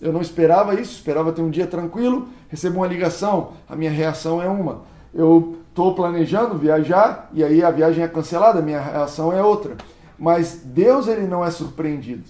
Eu 0.00 0.12
não 0.12 0.22
esperava 0.22 0.74
isso, 0.74 0.92
esperava 0.92 1.32
ter 1.32 1.42
um 1.42 1.50
dia 1.50 1.66
tranquilo, 1.66 2.28
recebo 2.48 2.78
uma 2.78 2.86
ligação, 2.86 3.52
a 3.68 3.76
minha 3.76 3.90
reação 3.90 4.42
é 4.42 4.48
uma. 4.48 4.82
Eu 5.12 5.58
estou 5.68 5.94
planejando 5.94 6.56
viajar 6.56 7.28
e 7.32 7.44
aí 7.44 7.62
a 7.62 7.70
viagem 7.70 8.02
é 8.02 8.08
cancelada, 8.08 8.60
a 8.60 8.62
minha 8.62 8.80
reação 8.80 9.32
é 9.32 9.42
outra. 9.42 9.76
Mas 10.18 10.60
Deus 10.64 11.06
ele 11.06 11.26
não 11.26 11.44
é 11.44 11.50
surpreendido. 11.50 12.24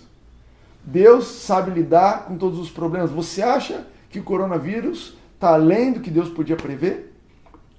Deus 0.84 1.26
sabe 1.26 1.70
lidar 1.70 2.24
com 2.24 2.36
todos 2.36 2.58
os 2.58 2.70
problemas. 2.70 3.10
Você 3.10 3.42
acha 3.42 3.86
que 4.08 4.18
o 4.18 4.24
coronavírus 4.24 5.16
está 5.34 5.54
além 5.54 5.92
do 5.92 6.00
que 6.00 6.10
Deus 6.10 6.28
podia 6.28 6.56
prever? 6.56 7.14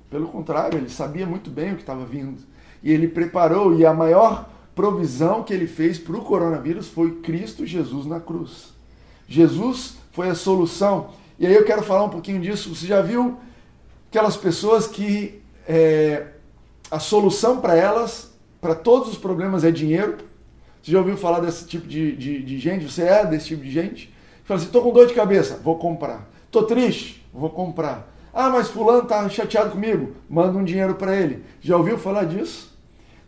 Pelo 0.10 0.28
contrário, 0.28 0.78
ele 0.78 0.90
sabia 0.90 1.26
muito 1.26 1.50
bem 1.50 1.72
o 1.72 1.76
que 1.76 1.82
estava 1.82 2.06
vindo. 2.06 2.44
E 2.84 2.92
ele 2.92 3.08
preparou, 3.08 3.74
e 3.76 3.86
a 3.86 3.94
maior 3.94 4.50
provisão 4.76 5.44
que 5.44 5.54
ele 5.54 5.68
fez 5.68 5.98
para 5.98 6.18
o 6.18 6.22
coronavírus 6.22 6.88
foi 6.88 7.12
Cristo 7.22 7.66
Jesus 7.66 8.06
na 8.06 8.20
cruz. 8.20 8.74
Jesus 9.32 9.96
foi 10.12 10.30
a 10.30 10.36
solução. 10.36 11.12
E 11.40 11.48
aí 11.48 11.54
eu 11.54 11.64
quero 11.64 11.82
falar 11.82 12.04
um 12.04 12.10
pouquinho 12.10 12.42
disso. 12.42 12.76
Você 12.76 12.86
já 12.86 13.02
viu 13.02 13.38
aquelas 14.10 14.36
pessoas 14.36 14.88
que 14.88 15.42
é, 15.66 16.28
a 16.92 17.00
solução 17.00 17.62
para 17.62 17.76
elas, 17.76 18.32
para 18.60 18.76
todos 18.76 19.08
os 19.08 19.18
problemas, 19.18 19.64
é 19.64 19.72
dinheiro? 19.72 20.18
Você 20.84 20.92
já 20.92 21.00
ouviu 21.00 21.16
falar 21.16 21.40
desse 21.40 21.66
tipo 21.66 21.88
de, 21.88 22.16
de, 22.16 22.44
de 22.44 22.60
gente? 22.60 22.90
Você 22.90 23.04
é 23.04 23.26
desse 23.26 23.48
tipo 23.48 23.64
de 23.64 23.72
gente? 23.72 24.14
Fala 24.44 24.60
assim: 24.60 24.68
estou 24.68 24.82
com 24.82 24.92
dor 24.92 25.08
de 25.08 25.14
cabeça, 25.14 25.60
vou 25.64 25.78
comprar. 25.78 26.30
Estou 26.46 26.64
triste, 26.64 27.26
vou 27.34 27.50
comprar. 27.50 28.12
Ah, 28.34 28.50
mas 28.50 28.68
fulano 28.68 29.04
está 29.04 29.28
chateado 29.30 29.72
comigo, 29.72 30.14
manda 30.30 30.58
um 30.58 30.64
dinheiro 30.64 30.96
para 30.96 31.16
ele. 31.16 31.44
Já 31.62 31.78
ouviu 31.78 31.98
falar 31.98 32.26
disso? 32.26 32.78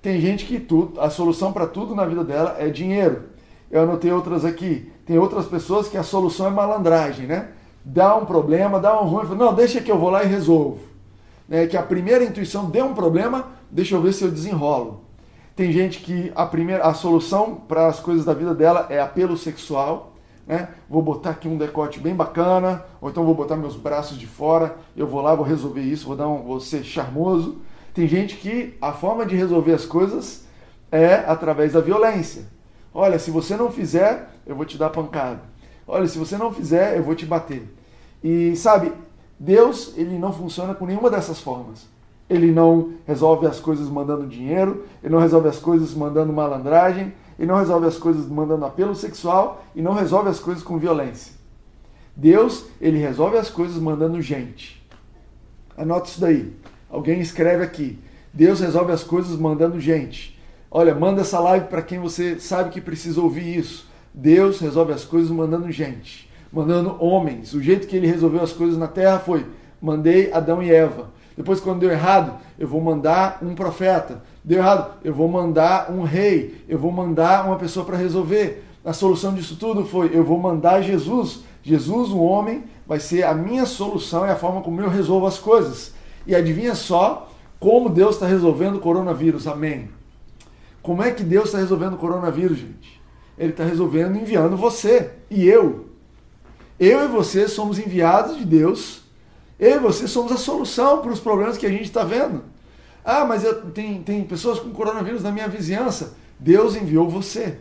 Tem 0.02 0.20
gente 0.20 0.46
que 0.46 0.60
tudo, 0.60 1.00
a 1.00 1.10
solução 1.10 1.54
para 1.54 1.66
tudo 1.66 1.96
na 1.96 2.06
vida 2.06 2.26
dela 2.26 2.58
é 2.60 2.68
dinheiro. 2.70 3.33
Eu 3.74 3.82
anotei 3.82 4.12
outras 4.12 4.46
aqui. 4.46 4.92
Tem 5.04 5.18
outras 5.18 5.48
pessoas 5.48 5.90
que 5.90 5.98
a 5.98 6.04
solução 6.04 6.46
é 6.46 6.52
malandragem, 6.52 7.26
né? 7.26 7.50
Dá 7.84 8.16
um 8.16 8.24
problema, 8.24 8.80
dá 8.80 9.02
um 9.02 9.08
ruim, 9.08 9.36
não, 9.36 9.52
deixa 9.52 9.82
que 9.82 9.92
eu 9.92 9.98
vou 9.98 10.12
lá 10.12 10.24
e 10.24 10.28
resolvo. 10.28 10.78
Né? 11.50 11.66
Que 11.66 11.76
a 11.76 11.82
primeira 11.82 12.24
intuição 12.24 12.70
deu 12.70 12.86
um 12.86 12.94
problema, 12.94 13.48
deixa 13.72 13.96
eu 13.96 14.02
ver 14.02 14.14
se 14.14 14.24
eu 14.24 14.30
desenrolo. 14.30 15.02
Tem 15.56 15.72
gente 15.72 16.02
que 16.02 16.32
a 16.36 16.46
primeira, 16.46 16.84
a 16.84 16.94
solução 16.94 17.56
para 17.68 17.88
as 17.88 18.00
coisas 18.00 18.24
da 18.24 18.34
vida 18.36 18.54
dela 18.54 18.86
é 18.92 19.02
apelo 19.02 19.36
sexual. 19.36 20.14
Né? 20.46 20.68
Vou 20.88 21.02
botar 21.02 21.32
aqui 21.32 21.48
um 21.48 21.58
decote 21.58 22.00
bem 22.00 22.14
bacana, 22.14 22.86
ou 23.02 23.10
então 23.10 23.26
vou 23.26 23.34
botar 23.34 23.56
meus 23.56 23.76
braços 23.76 24.20
de 24.20 24.28
fora, 24.28 24.78
eu 24.96 25.08
vou 25.08 25.20
lá, 25.20 25.34
vou 25.34 25.46
resolver 25.46 25.82
isso, 25.82 26.06
vou 26.06 26.16
dar 26.16 26.28
um, 26.28 26.44
vou 26.44 26.60
ser 26.60 26.84
charmoso. 26.84 27.58
Tem 27.92 28.08
gente 28.08 28.38
que 28.38 28.78
a 28.80 28.92
forma 28.92 29.26
de 29.26 29.36
resolver 29.36 29.74
as 29.74 29.84
coisas 29.84 30.46
é 30.92 31.16
através 31.26 31.74
da 31.74 31.82
violência. 31.82 32.53
Olha, 32.94 33.18
se 33.18 33.32
você 33.32 33.56
não 33.56 33.72
fizer, 33.72 34.30
eu 34.46 34.56
vou 34.56 34.66
te 34.66 34.78
dar 34.78 34.90
pancada. 34.90 35.42
Olha, 35.88 36.08
se 36.08 36.18
você 36.18 36.38
não 36.38 36.54
fizer, 36.54 36.98
eu 36.98 37.04
vou 37.04 37.16
te 37.16 37.26
bater. 37.26 37.68
E 38.24 38.56
sabe, 38.56 38.94
Deus, 39.40 39.94
ele 39.98 40.18
não 40.18 40.32
funciona 40.32 40.74
com 40.74 40.86
nenhuma 40.86 41.10
dessas 41.10 41.40
formas. 41.40 41.88
Ele 42.30 42.52
não 42.52 42.94
resolve 43.06 43.46
as 43.46 43.60
coisas 43.60 43.90
mandando 43.90 44.28
dinheiro, 44.28 44.86
ele 45.04 45.14
não 45.14 45.20
resolve 45.20 45.50
as 45.50 45.60
coisas 45.60 45.94
mandando 45.94 46.32
malandragem, 46.32 47.14
ele 47.38 47.48
não 47.48 47.58
resolve 47.58 47.86
as 47.88 47.98
coisas 47.98 48.28
mandando 48.28 48.66
apelo 48.66 48.96
sexual 48.96 49.64
e 49.76 49.82
não 49.82 49.94
resolve 49.94 50.30
as 50.30 50.40
coisas 50.40 50.64
com 50.64 50.78
violência. 50.78 51.34
Deus, 52.16 52.66
ele 52.80 52.98
resolve 52.98 53.38
as 53.38 53.50
coisas 53.50 53.78
mandando 53.78 54.22
gente. 54.22 54.82
Anota 55.76 56.08
isso 56.08 56.22
daí. 56.22 56.54
Alguém 56.90 57.20
escreve 57.20 57.64
aqui. 57.64 58.00
Deus 58.32 58.60
resolve 58.60 58.92
as 58.92 59.04
coisas 59.04 59.36
mandando 59.38 59.80
gente. 59.80 60.33
Olha, 60.76 60.96
manda 60.96 61.22
essa 61.22 61.40
live 61.40 61.68
para 61.68 61.84
quem 61.84 62.00
você 62.00 62.40
sabe 62.40 62.72
que 62.72 62.82
precisa 62.82 63.22
ouvir 63.22 63.60
isso. 63.60 63.88
Deus 64.12 64.60
resolve 64.60 64.92
as 64.92 65.06
coisas 65.06 65.30
mandando 65.30 65.72
gente, 65.72 66.28
mandando 66.52 66.98
homens. 67.00 67.54
O 67.54 67.62
jeito 67.62 67.86
que 67.86 67.96
ele 67.96 68.08
resolveu 68.08 68.42
as 68.42 68.54
coisas 68.54 68.76
na 68.76 68.88
terra 68.88 69.20
foi: 69.20 69.46
mandei 69.80 70.34
Adão 70.34 70.64
e 70.64 70.72
Eva. 70.72 71.12
Depois, 71.38 71.60
quando 71.60 71.82
deu 71.82 71.92
errado, 71.92 72.40
eu 72.58 72.68
vou 72.68 72.82
mandar 72.82 73.38
um 73.44 73.54
profeta. 73.54 74.24
Deu 74.44 74.58
errado, 74.58 74.96
eu 75.04 75.14
vou 75.14 75.28
mandar 75.28 75.92
um 75.92 76.02
rei. 76.02 76.66
Eu 76.68 76.80
vou 76.80 76.92
mandar 76.92 77.46
uma 77.46 77.58
pessoa 77.58 77.86
para 77.86 77.96
resolver. 77.96 78.66
A 78.84 78.94
solução 78.94 79.32
disso 79.32 79.56
tudo 79.58 79.86
foi: 79.86 80.10
eu 80.12 80.24
vou 80.24 80.40
mandar 80.40 80.82
Jesus. 80.82 81.42
Jesus, 81.62 82.10
um 82.10 82.24
homem, 82.24 82.64
vai 82.88 83.00
ser 83.00 83.22
a 83.26 83.36
minha 83.36 83.68
solução, 83.68 84.26
é 84.26 84.32
a 84.32 84.36
forma 84.36 84.62
como 84.62 84.82
eu 84.82 84.90
resolvo 84.90 85.28
as 85.28 85.38
coisas. 85.38 85.94
E 86.26 86.34
adivinha 86.34 86.74
só 86.74 87.30
como 87.60 87.90
Deus 87.90 88.16
está 88.16 88.26
resolvendo 88.26 88.78
o 88.78 88.80
coronavírus, 88.80 89.46
amém? 89.46 89.88
Como 90.84 91.02
é 91.02 91.12
que 91.12 91.24
Deus 91.24 91.46
está 91.46 91.58
resolvendo 91.58 91.94
o 91.94 91.98
coronavírus, 91.98 92.58
gente? 92.58 93.02
Ele 93.38 93.52
está 93.52 93.64
resolvendo 93.64 94.18
enviando 94.18 94.58
você 94.58 95.12
e 95.30 95.48
eu. 95.48 95.88
Eu 96.78 97.06
e 97.06 97.08
você 97.08 97.48
somos 97.48 97.80
enviados 97.80 98.38
de 98.38 98.46
Deus. 98.46 99.02
Eu 99.58 99.78
e 99.78 99.80
você 99.80 100.08
somos 100.10 100.32
a 100.34 100.38
solução 100.38 101.02
para 101.02 101.12
os 101.12 101.22
problemas 101.22 101.58
que 101.58 101.66
a 101.66 101.70
gente 101.70 101.86
está 101.86 102.04
vendo. 102.04 102.44
Ah, 103.04 103.24
mas 103.24 103.46
eu, 103.46 103.72
tem, 103.72 104.04
tem 104.04 104.24
pessoas 104.26 104.60
com 104.60 104.72
coronavírus 104.72 105.24
na 105.24 105.32
minha 105.32 105.48
vizinhança. 105.48 106.18
Deus 106.38 106.76
enviou 106.76 107.10
você. 107.10 107.60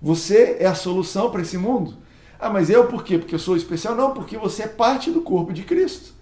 Você 0.00 0.56
é 0.60 0.66
a 0.66 0.74
solução 0.74 1.30
para 1.32 1.42
esse 1.42 1.58
mundo. 1.58 1.96
Ah, 2.38 2.48
mas 2.48 2.70
eu 2.70 2.86
por 2.86 3.02
quê? 3.02 3.18
Porque 3.18 3.34
eu 3.34 3.40
sou 3.40 3.56
especial? 3.56 3.96
Não, 3.96 4.12
porque 4.12 4.38
você 4.38 4.62
é 4.62 4.68
parte 4.68 5.10
do 5.10 5.20
corpo 5.20 5.52
de 5.52 5.62
Cristo. 5.62 6.12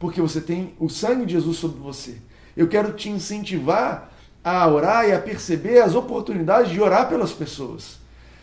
Porque 0.00 0.20
você 0.20 0.40
tem 0.40 0.74
o 0.80 0.88
sangue 0.88 1.26
de 1.26 1.32
Jesus 1.32 1.58
sobre 1.58 1.80
você. 1.80 2.18
Eu 2.56 2.66
quero 2.66 2.92
te 2.92 3.08
incentivar 3.08 4.12
a 4.48 4.68
orar 4.68 5.08
e 5.08 5.12
a 5.12 5.18
perceber 5.18 5.80
as 5.80 5.96
oportunidades 5.96 6.70
de 6.70 6.80
orar 6.80 7.08
pelas 7.08 7.32
pessoas. 7.32 7.98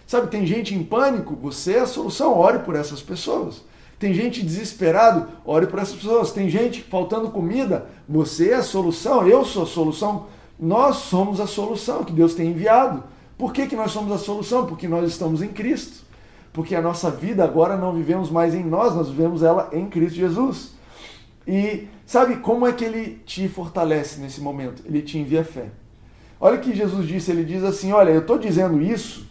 Sabe, 0.06 0.28
tem 0.28 0.46
gente 0.46 0.76
em 0.76 0.84
pânico, 0.84 1.34
você 1.34 1.76
é 1.76 1.80
a 1.80 1.88
solução, 1.88 2.38
ore 2.38 2.60
por 2.60 2.76
essas 2.76 3.02
pessoas. 3.02 3.62
Tem 3.98 4.14
gente 4.14 4.44
desesperado, 4.44 5.30
ore 5.46 5.66
por 5.66 5.80
essas 5.80 5.96
pessoas. 5.96 6.34
Tem 6.34 6.50
gente 6.50 6.82
faltando 6.82 7.32
comida, 7.32 7.88
você 8.08 8.50
é 8.50 8.56
a 8.56 8.62
solução, 8.62 9.26
eu 9.26 9.46
sou 9.46 9.64
a 9.64 9.66
solução. 9.66 10.26
Nós 10.60 10.98
somos 10.98 11.40
a 11.40 11.48
solução 11.48 12.04
que 12.04 12.12
Deus 12.12 12.34
tem 12.34 12.50
enviado. 12.50 13.02
Por 13.38 13.54
que, 13.54 13.66
que 13.66 13.76
nós 13.78 13.92
somos 13.92 14.12
a 14.12 14.18
solução? 14.18 14.66
Porque 14.66 14.90
nós 14.90 15.10
estamos 15.10 15.42
em 15.42 15.48
Cristo. 15.48 16.04
Porque 16.52 16.76
a 16.76 16.82
nossa 16.82 17.10
vida 17.10 17.46
agora 17.46 17.78
não 17.78 17.94
vivemos 17.94 18.30
mais 18.30 18.54
em 18.54 18.64
nós, 18.64 18.94
nós 18.94 19.08
vivemos 19.08 19.42
ela 19.42 19.70
em 19.72 19.88
Cristo 19.88 20.18
Jesus. 20.18 20.74
E 21.48 21.88
sabe 22.06 22.36
como 22.36 22.68
é 22.68 22.74
que 22.74 22.84
ele 22.84 23.22
te 23.26 23.48
fortalece 23.48 24.20
nesse 24.20 24.42
momento? 24.42 24.84
Ele 24.86 25.02
te 25.02 25.18
envia 25.18 25.46
fé. 25.46 25.72
Olha 26.40 26.58
o 26.58 26.62
que 26.62 26.76
Jesus 26.76 27.08
disse, 27.08 27.32
ele 27.32 27.44
diz 27.44 27.64
assim, 27.64 27.92
olha, 27.92 28.12
eu 28.12 28.20
estou 28.20 28.38
dizendo 28.38 28.82
isso, 28.82 29.28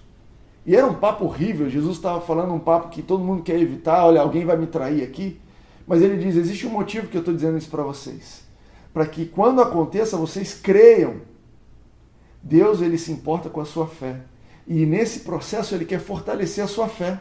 e 0.65 0.77
era 0.77 0.87
um 0.87 0.95
papo 0.95 1.25
horrível, 1.25 1.69
Jesus 1.69 1.97
estava 1.97 2.21
falando 2.21 2.55
um 2.55 2.59
papo 2.59 2.89
que 2.89 3.03
todo 3.03 3.25
mundo 3.25 3.43
quer 3.43 3.59
evitar, 3.59 4.05
olha, 4.05 4.21
alguém 4.21 4.45
vai 4.45 4.57
me 4.57 4.67
trair 4.67 5.03
aqui, 5.03 5.41
mas 5.87 6.01
ele 6.01 6.17
diz, 6.17 6.37
existe 6.37 6.67
um 6.67 6.71
motivo 6.71 7.09
que 7.09 7.17
eu 7.17 7.21
estou 7.21 7.35
dizendo 7.35 7.59
isso 7.59 7.69
para 7.69 7.83
vocês, 7.83 8.45
para 8.95 9.05
que 9.07 9.27
quando 9.27 9.61
aconteça, 9.61 10.17
vocês 10.17 10.55
creiam. 10.55 11.17
Deus, 12.43 12.81
ele 12.81 12.99
se 12.99 13.13
importa 13.13 13.49
com 13.49 13.61
a 13.61 13.65
sua 13.65 13.87
fé, 13.87 14.21
e 14.67 14.87
nesse 14.87 15.21
processo 15.21 15.75
ele 15.75 15.85
quer 15.85 16.01
fortalecer 16.01 16.65
a 16.65 16.69
sua 16.69 16.89
fé. 16.89 17.21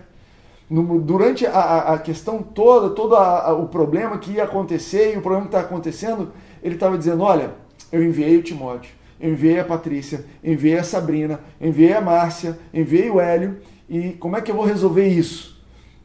Durante 1.04 1.46
a, 1.46 1.94
a, 1.94 2.00
questão 2.00 2.42
toda, 2.42 2.92
todo 2.92 3.16
a, 3.16 3.48
a, 3.48 3.54
o 3.54 3.68
problema 3.68 4.18
que 4.18 4.32
ia 4.32 4.46
acontecer 4.46 5.14
e 5.14 5.18
o 5.18 5.22
problema 5.22 5.48
que 5.48 5.50
está 5.50 5.60
acontecendo, 5.60 6.32
ele 6.64 6.76
estava 6.76 6.98
dizendo, 6.98 7.24
olha, 7.24 7.56
eu 7.92 8.02
enviei 8.02 8.38
o 8.38 8.44
Timóteo, 8.44 8.94
enviei 9.22 9.60
a 9.60 9.66
Patrícia, 9.66 10.26
enviei 10.44 10.78
a 10.78 10.84
Sabrina, 10.84 11.40
enviei 11.60 11.94
a 11.94 12.02
Márcia, 12.02 12.58
enviei 12.74 13.10
o 13.10 13.20
Hélio. 13.20 13.60
E 13.90 14.14
como 14.14 14.38
é 14.38 14.42
que 14.42 14.52
eu 14.52 14.56
vou 14.56 14.66
resolver 14.66 15.08
isso? 15.08 15.62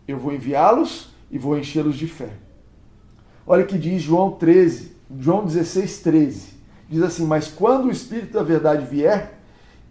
Eu 0.06 0.18
vou 0.18 0.32
enviá-los 0.32 1.10
e 1.30 1.38
vou 1.38 1.58
enchê-los 1.58 1.96
de 1.96 2.06
fé. 2.06 2.30
Olha 3.46 3.64
que 3.64 3.78
diz 3.78 4.02
João 4.02 4.32
13, 4.32 4.96
João 5.18 5.44
16, 5.44 6.00
13. 6.00 6.48
Diz 6.88 7.02
assim: 7.02 7.24
Mas 7.24 7.48
quando 7.48 7.86
o 7.86 7.90
Espírito 7.90 8.34
da 8.34 8.42
Verdade 8.42 8.86
vier, 8.86 9.38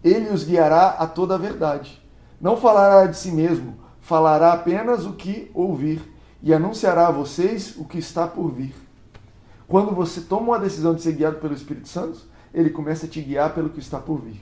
ele 0.04 0.30
os 0.30 0.44
guiará 0.44 0.90
a 0.90 1.08
toda 1.08 1.36
a 1.36 1.38
verdade. 1.38 2.02
Não 2.40 2.58
falará 2.58 3.08
de 3.08 3.18
si 3.18 3.32
mesmo, 3.32 3.76
falará 4.02 4.54
apenas 4.54 5.06
o 5.06 5.14
que 5.14 5.50
ouvir 5.54 6.02
e 6.44 6.54
anunciará 6.54 7.08
a 7.08 7.12
vocês 7.12 7.76
o 7.78 7.86
que 7.86 7.98
está 7.98 8.28
por 8.28 8.52
vir. 8.52 8.76
Quando 9.68 9.96
você 9.96 10.22
toma 10.22 10.50
uma 10.50 10.60
decisão 10.60 10.94
de 10.94 11.02
ser 11.02 11.14
guiado 11.14 11.38
pelo 11.38 11.56
Espírito 11.56 11.88
Santo, 11.88 12.20
ele 12.56 12.70
começa 12.70 13.06
a 13.06 13.10
te 13.10 13.22
guiar 13.22 13.54
pelo 13.54 13.70
que 13.70 13.80
está 13.80 14.00
por 14.00 14.22
vir. 14.22 14.42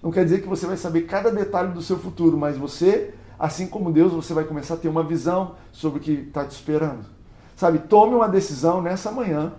Não 0.00 0.12
quer 0.12 0.24
dizer 0.24 0.40
que 0.40 0.48
você 0.48 0.64
vai 0.64 0.76
saber 0.76 1.02
cada 1.02 1.30
detalhe 1.30 1.72
do 1.72 1.82
seu 1.82 1.98
futuro, 1.98 2.38
mas 2.38 2.56
você, 2.56 3.12
assim 3.36 3.66
como 3.66 3.92
Deus, 3.92 4.12
você 4.12 4.32
vai 4.32 4.44
começar 4.44 4.74
a 4.74 4.76
ter 4.76 4.88
uma 4.88 5.02
visão 5.02 5.56
sobre 5.72 5.98
o 5.98 6.02
que 6.02 6.12
está 6.12 6.44
te 6.44 6.52
esperando. 6.52 7.04
Sabe, 7.56 7.80
tome 7.80 8.14
uma 8.14 8.28
decisão 8.28 8.80
nessa 8.80 9.10
manhã. 9.10 9.52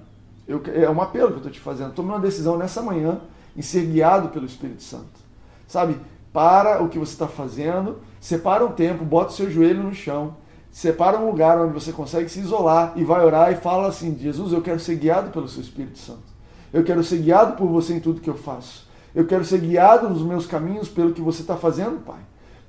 Eu, 0.47 0.63
é 0.73 0.89
um 0.89 1.01
apelo 1.01 1.27
que 1.27 1.33
eu 1.33 1.37
estou 1.37 1.51
te 1.51 1.59
fazendo. 1.59 1.93
Tome 1.93 2.07
uma 2.07 2.19
decisão 2.19 2.57
nessa 2.57 2.81
manhã 2.81 3.19
em 3.55 3.61
ser 3.61 3.85
guiado 3.85 4.29
pelo 4.29 4.45
Espírito 4.45 4.81
Santo. 4.81 5.19
Sabe, 5.67 5.97
para 6.31 6.81
o 6.81 6.87
que 6.87 6.97
você 6.97 7.11
está 7.11 7.27
fazendo, 7.27 7.97
separa 8.21 8.65
um 8.65 8.71
tempo, 8.71 9.03
bota 9.03 9.31
o 9.31 9.35
seu 9.35 9.51
joelho 9.51 9.83
no 9.83 9.93
chão, 9.93 10.37
separa 10.71 11.19
um 11.19 11.25
lugar 11.25 11.59
onde 11.59 11.73
você 11.73 11.91
consegue 11.91 12.29
se 12.29 12.39
isolar 12.39 12.93
e 12.95 13.03
vai 13.03 13.25
orar 13.25 13.51
e 13.51 13.57
fala 13.57 13.89
assim: 13.89 14.17
Jesus, 14.17 14.53
eu 14.53 14.61
quero 14.61 14.79
ser 14.79 14.95
guiado 14.95 15.31
pelo 15.31 15.49
seu 15.49 15.61
Espírito 15.61 15.99
Santo. 15.99 16.38
Eu 16.71 16.83
quero 16.83 17.03
ser 17.03 17.17
guiado 17.17 17.55
por 17.55 17.67
você 17.67 17.93
em 17.93 17.99
tudo 17.99 18.21
que 18.21 18.29
eu 18.29 18.37
faço. 18.37 18.87
Eu 19.13 19.25
quero 19.25 19.43
ser 19.43 19.59
guiado 19.59 20.09
nos 20.09 20.21
meus 20.21 20.45
caminhos 20.45 20.87
pelo 20.87 21.13
que 21.13 21.21
você 21.21 21.41
está 21.41 21.57
fazendo, 21.57 22.03
Pai. 22.03 22.19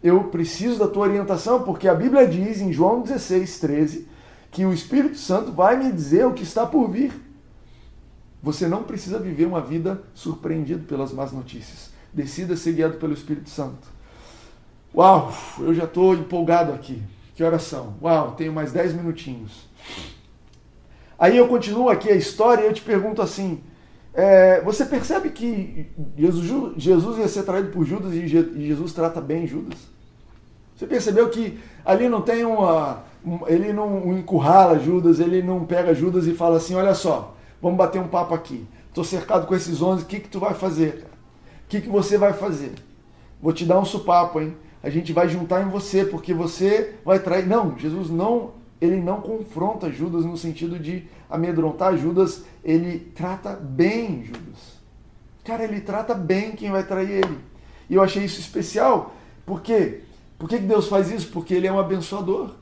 Eu 0.03 0.25
preciso 0.25 0.79
da 0.79 0.89
tua 0.89 1.07
orientação, 1.07 1.63
porque 1.63 1.87
a 1.87 1.95
Bíblia 1.95 2.27
diz 2.27 2.61
em 2.61 2.73
João 2.73 3.03
16, 3.03 3.61
13, 3.61 4.09
que 4.51 4.65
o 4.65 4.73
Espírito 4.73 5.19
Santo 5.19 5.53
vai 5.53 5.77
me 5.77 5.93
dizer 5.93 6.27
o 6.27 6.33
que 6.33 6.43
está 6.43 6.65
por 6.65 6.89
vir. 6.89 7.13
Você 8.43 8.67
não 8.67 8.83
precisa 8.83 9.19
viver 9.19 9.45
uma 9.45 9.61
vida 9.61 10.03
surpreendido 10.15 10.85
pelas 10.85 11.13
más 11.13 11.31
notícias. 11.31 11.91
Decida 12.13 12.57
ser 12.57 12.73
guiado 12.73 12.97
pelo 12.97 13.13
Espírito 13.13 13.51
Santo. 13.51 13.87
Uau, 14.95 15.33
eu 15.59 15.75
já 15.75 15.85
estou 15.85 16.15
empolgado 16.15 16.73
aqui. 16.73 17.03
Que 17.35 17.45
oração. 17.45 17.95
Uau, 18.03 18.33
tenho 18.33 18.53
mais 18.53 18.73
10 18.73 18.95
minutinhos. 18.95 19.69
Aí 21.19 21.37
eu 21.37 21.47
continuo 21.47 21.91
aqui 21.91 22.09
a 22.09 22.17
história 22.17 22.63
e 22.63 22.67
eu 22.67 22.73
te 22.73 22.81
pergunto 22.81 23.21
assim: 23.21 23.61
é, 24.13 24.61
você 24.63 24.85
percebe 24.85 25.31
que 25.31 25.87
Jesus, 26.17 26.75
Jesus 26.77 27.19
ia 27.19 27.29
ser 27.29 27.45
traído 27.45 27.71
por 27.71 27.85
Judas 27.85 28.13
e 28.13 28.27
Jesus 28.27 28.93
trata 28.93 29.21
bem 29.21 29.47
Judas? 29.47 29.79
Você 30.75 30.87
percebeu 30.87 31.29
que 31.29 31.59
ali 31.85 32.09
não 32.09 32.23
tem 32.23 32.45
uma. 32.45 33.05
Ele 33.47 33.73
não 33.73 34.17
encurrala 34.19 34.79
Judas, 34.79 35.21
ele 35.21 35.43
não 35.43 35.65
pega 35.65 35.95
Judas 35.95 36.27
e 36.27 36.35
fala 36.35 36.57
assim: 36.57 36.75
olha 36.75 36.95
só, 36.95 37.37
vamos 37.61 37.77
bater 37.77 38.01
um 38.01 38.09
papo 38.09 38.35
aqui. 38.35 38.67
Estou 38.89 39.05
cercado 39.05 39.47
com 39.47 39.55
esses 39.55 39.81
onze, 39.81 40.03
o 40.03 40.07
que, 40.07 40.19
que 40.19 40.29
tu 40.29 40.41
vai 40.41 40.55
fazer? 40.55 41.05
O 41.65 41.69
que, 41.69 41.81
que 41.81 41.89
você 41.89 42.19
vai 42.19 42.33
fazer? 42.33 42.73
Vou 43.41 43.53
te 43.53 43.65
dar 43.65 43.79
um 43.79 43.85
supapo, 43.85 44.41
hein? 44.41 44.57
A 44.83 44.91
gente 44.91 45.13
vai 45.13 45.29
juntar 45.29 45.63
em 45.63 45.69
você, 45.69 46.05
porque 46.05 46.35
você 46.35 46.95
vai 47.05 47.19
trair. 47.19 47.47
Não, 47.47 47.79
Jesus 47.79 48.11
não 48.11 48.53
ele 48.81 48.97
não 48.97 49.21
confronta 49.21 49.91
Judas 49.91 50.25
no 50.25 50.37
sentido 50.37 50.79
de 50.79 51.05
amedrontar 51.29 51.97
Judas, 51.97 52.45
ele 52.65 52.99
trata 53.15 53.55
bem 53.55 54.25
Judas. 54.25 54.81
Cara, 55.45 55.65
ele 55.65 55.81
trata 55.81 56.15
bem 56.15 56.53
quem 56.53 56.71
vai 56.71 56.85
trair 56.85 57.11
ele. 57.11 57.39
E 57.89 57.95
eu 57.95 58.03
achei 58.03 58.25
isso 58.25 58.41
especial. 58.41 59.15
Por 59.45 59.61
quê? 59.61 60.01
Por 60.39 60.49
que 60.49 60.59
Deus 60.59 60.89
faz 60.89 61.11
isso? 61.11 61.29
Porque 61.29 61.53
ele 61.53 61.67
é 61.67 61.73
um 61.73 61.79
abençoador. 61.79 62.53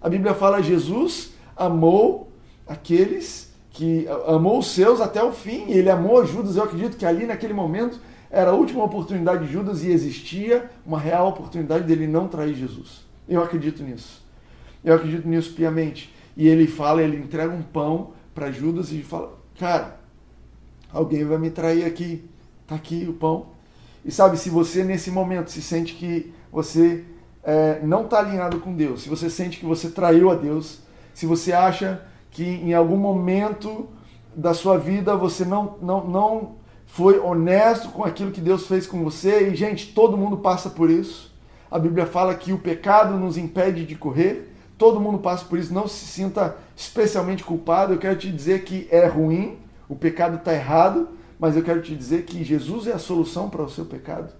A 0.00 0.08
Bíblia 0.08 0.34
fala: 0.34 0.62
Jesus 0.62 1.32
amou 1.56 2.30
aqueles 2.66 3.52
que 3.70 4.06
amou 4.26 4.58
os 4.58 4.68
seus 4.68 5.00
até 5.00 5.22
o 5.22 5.32
fim. 5.32 5.70
Ele 5.70 5.90
amou 5.90 6.24
Judas. 6.26 6.56
Eu 6.56 6.64
acredito 6.64 6.96
que 6.96 7.06
ali 7.06 7.26
naquele 7.26 7.52
momento 7.52 7.98
era 8.30 8.50
a 8.50 8.54
última 8.54 8.84
oportunidade 8.84 9.46
de 9.46 9.52
Judas 9.52 9.82
e 9.82 9.90
existia 9.90 10.70
uma 10.84 10.98
real 10.98 11.28
oportunidade 11.28 11.84
dele 11.84 12.06
não 12.06 12.28
trair 12.28 12.54
Jesus. 12.54 13.04
Eu 13.28 13.42
acredito 13.42 13.82
nisso. 13.82 14.25
Eu 14.84 14.94
acredito 14.94 15.28
nisso 15.28 15.54
piamente. 15.54 16.14
E 16.36 16.46
ele 16.48 16.66
fala, 16.66 17.02
ele 17.02 17.16
entrega 17.16 17.52
um 17.52 17.62
pão 17.62 18.12
para 18.34 18.50
Judas 18.50 18.92
e 18.92 19.02
fala: 19.02 19.38
Cara, 19.58 19.98
alguém 20.92 21.24
vai 21.24 21.38
me 21.38 21.50
trair 21.50 21.84
aqui. 21.84 22.24
Tá 22.66 22.74
aqui 22.74 23.06
o 23.08 23.12
pão. 23.12 23.46
E 24.04 24.10
sabe, 24.10 24.36
se 24.36 24.50
você 24.50 24.84
nesse 24.84 25.10
momento 25.10 25.50
se 25.50 25.60
sente 25.60 25.94
que 25.94 26.32
você 26.52 27.04
é, 27.42 27.80
não 27.82 28.04
está 28.04 28.18
alinhado 28.18 28.60
com 28.60 28.74
Deus, 28.74 29.02
se 29.02 29.08
você 29.08 29.28
sente 29.30 29.58
que 29.58 29.66
você 29.66 29.88
traiu 29.90 30.30
a 30.30 30.34
Deus, 30.34 30.80
se 31.14 31.26
você 31.26 31.52
acha 31.52 32.02
que 32.30 32.44
em 32.44 32.74
algum 32.74 32.96
momento 32.96 33.88
da 34.34 34.52
sua 34.52 34.76
vida 34.76 35.16
você 35.16 35.44
não, 35.44 35.76
não, 35.80 36.06
não 36.06 36.54
foi 36.86 37.18
honesto 37.18 37.88
com 37.88 38.04
aquilo 38.04 38.30
que 38.30 38.40
Deus 38.40 38.66
fez 38.66 38.86
com 38.86 39.02
você, 39.02 39.48
e 39.48 39.56
gente, 39.56 39.92
todo 39.92 40.16
mundo 40.16 40.36
passa 40.36 40.68
por 40.70 40.90
isso. 40.90 41.34
A 41.70 41.78
Bíblia 41.78 42.06
fala 42.06 42.34
que 42.34 42.52
o 42.52 42.58
pecado 42.58 43.16
nos 43.16 43.36
impede 43.36 43.84
de 43.84 43.94
correr, 43.94 44.52
Todo 44.78 45.00
mundo 45.00 45.18
passa 45.18 45.44
por 45.44 45.58
isso, 45.58 45.72
não 45.72 45.88
se 45.88 46.04
sinta 46.04 46.56
especialmente 46.76 47.42
culpado. 47.42 47.94
Eu 47.94 47.98
quero 47.98 48.16
te 48.16 48.30
dizer 48.30 48.64
que 48.64 48.86
é 48.90 49.06
ruim, 49.06 49.58
o 49.88 49.96
pecado 49.96 50.36
está 50.36 50.52
errado, 50.52 51.08
mas 51.38 51.56
eu 51.56 51.62
quero 51.62 51.80
te 51.80 51.94
dizer 51.94 52.24
que 52.24 52.44
Jesus 52.44 52.86
é 52.86 52.92
a 52.92 52.98
solução 52.98 53.48
para 53.48 53.62
o 53.62 53.70
seu 53.70 53.84
pecado. 53.84 54.32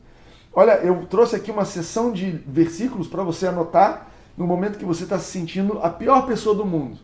Olha, 0.53 0.73
eu 0.79 1.07
trouxe 1.07 1.37
aqui 1.37 1.51
uma 1.51 1.65
sessão 1.65 2.13
de 2.13 2.31
versículos 2.47 3.07
para 3.07 3.23
você 3.23 3.47
anotar 3.47 4.09
no 4.37 4.47
momento 4.47 4.79
que 4.79 4.85
você 4.85 5.05
está 5.05 5.19
se 5.19 5.31
sentindo 5.31 5.79
a 5.83 5.91
pior 5.91 6.27
pessoa 6.27 6.55
do 6.55 6.65
mundo. 6.65 6.99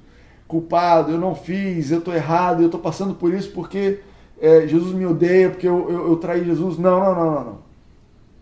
Culpado, 0.47 1.13
eu 1.13 1.19
não 1.19 1.35
fiz, 1.35 1.91
eu 1.91 1.99
estou 1.99 2.15
errado, 2.15 2.61
eu 2.61 2.67
estou 2.67 2.81
passando 2.81 3.15
por 3.15 3.33
isso 3.33 3.51
porque 3.53 4.01
é, 4.41 4.67
Jesus 4.67 4.95
me 4.95 5.07
odeia, 5.07 5.51
porque 5.51 5.67
eu, 5.67 5.89
eu, 5.91 6.09
eu 6.09 6.17
traí 6.17 6.45
Jesus. 6.45 6.79
Não, 6.79 7.01
não, 7.01 7.15
não, 7.15 7.35
não, 7.35 7.45
não. 7.45 7.59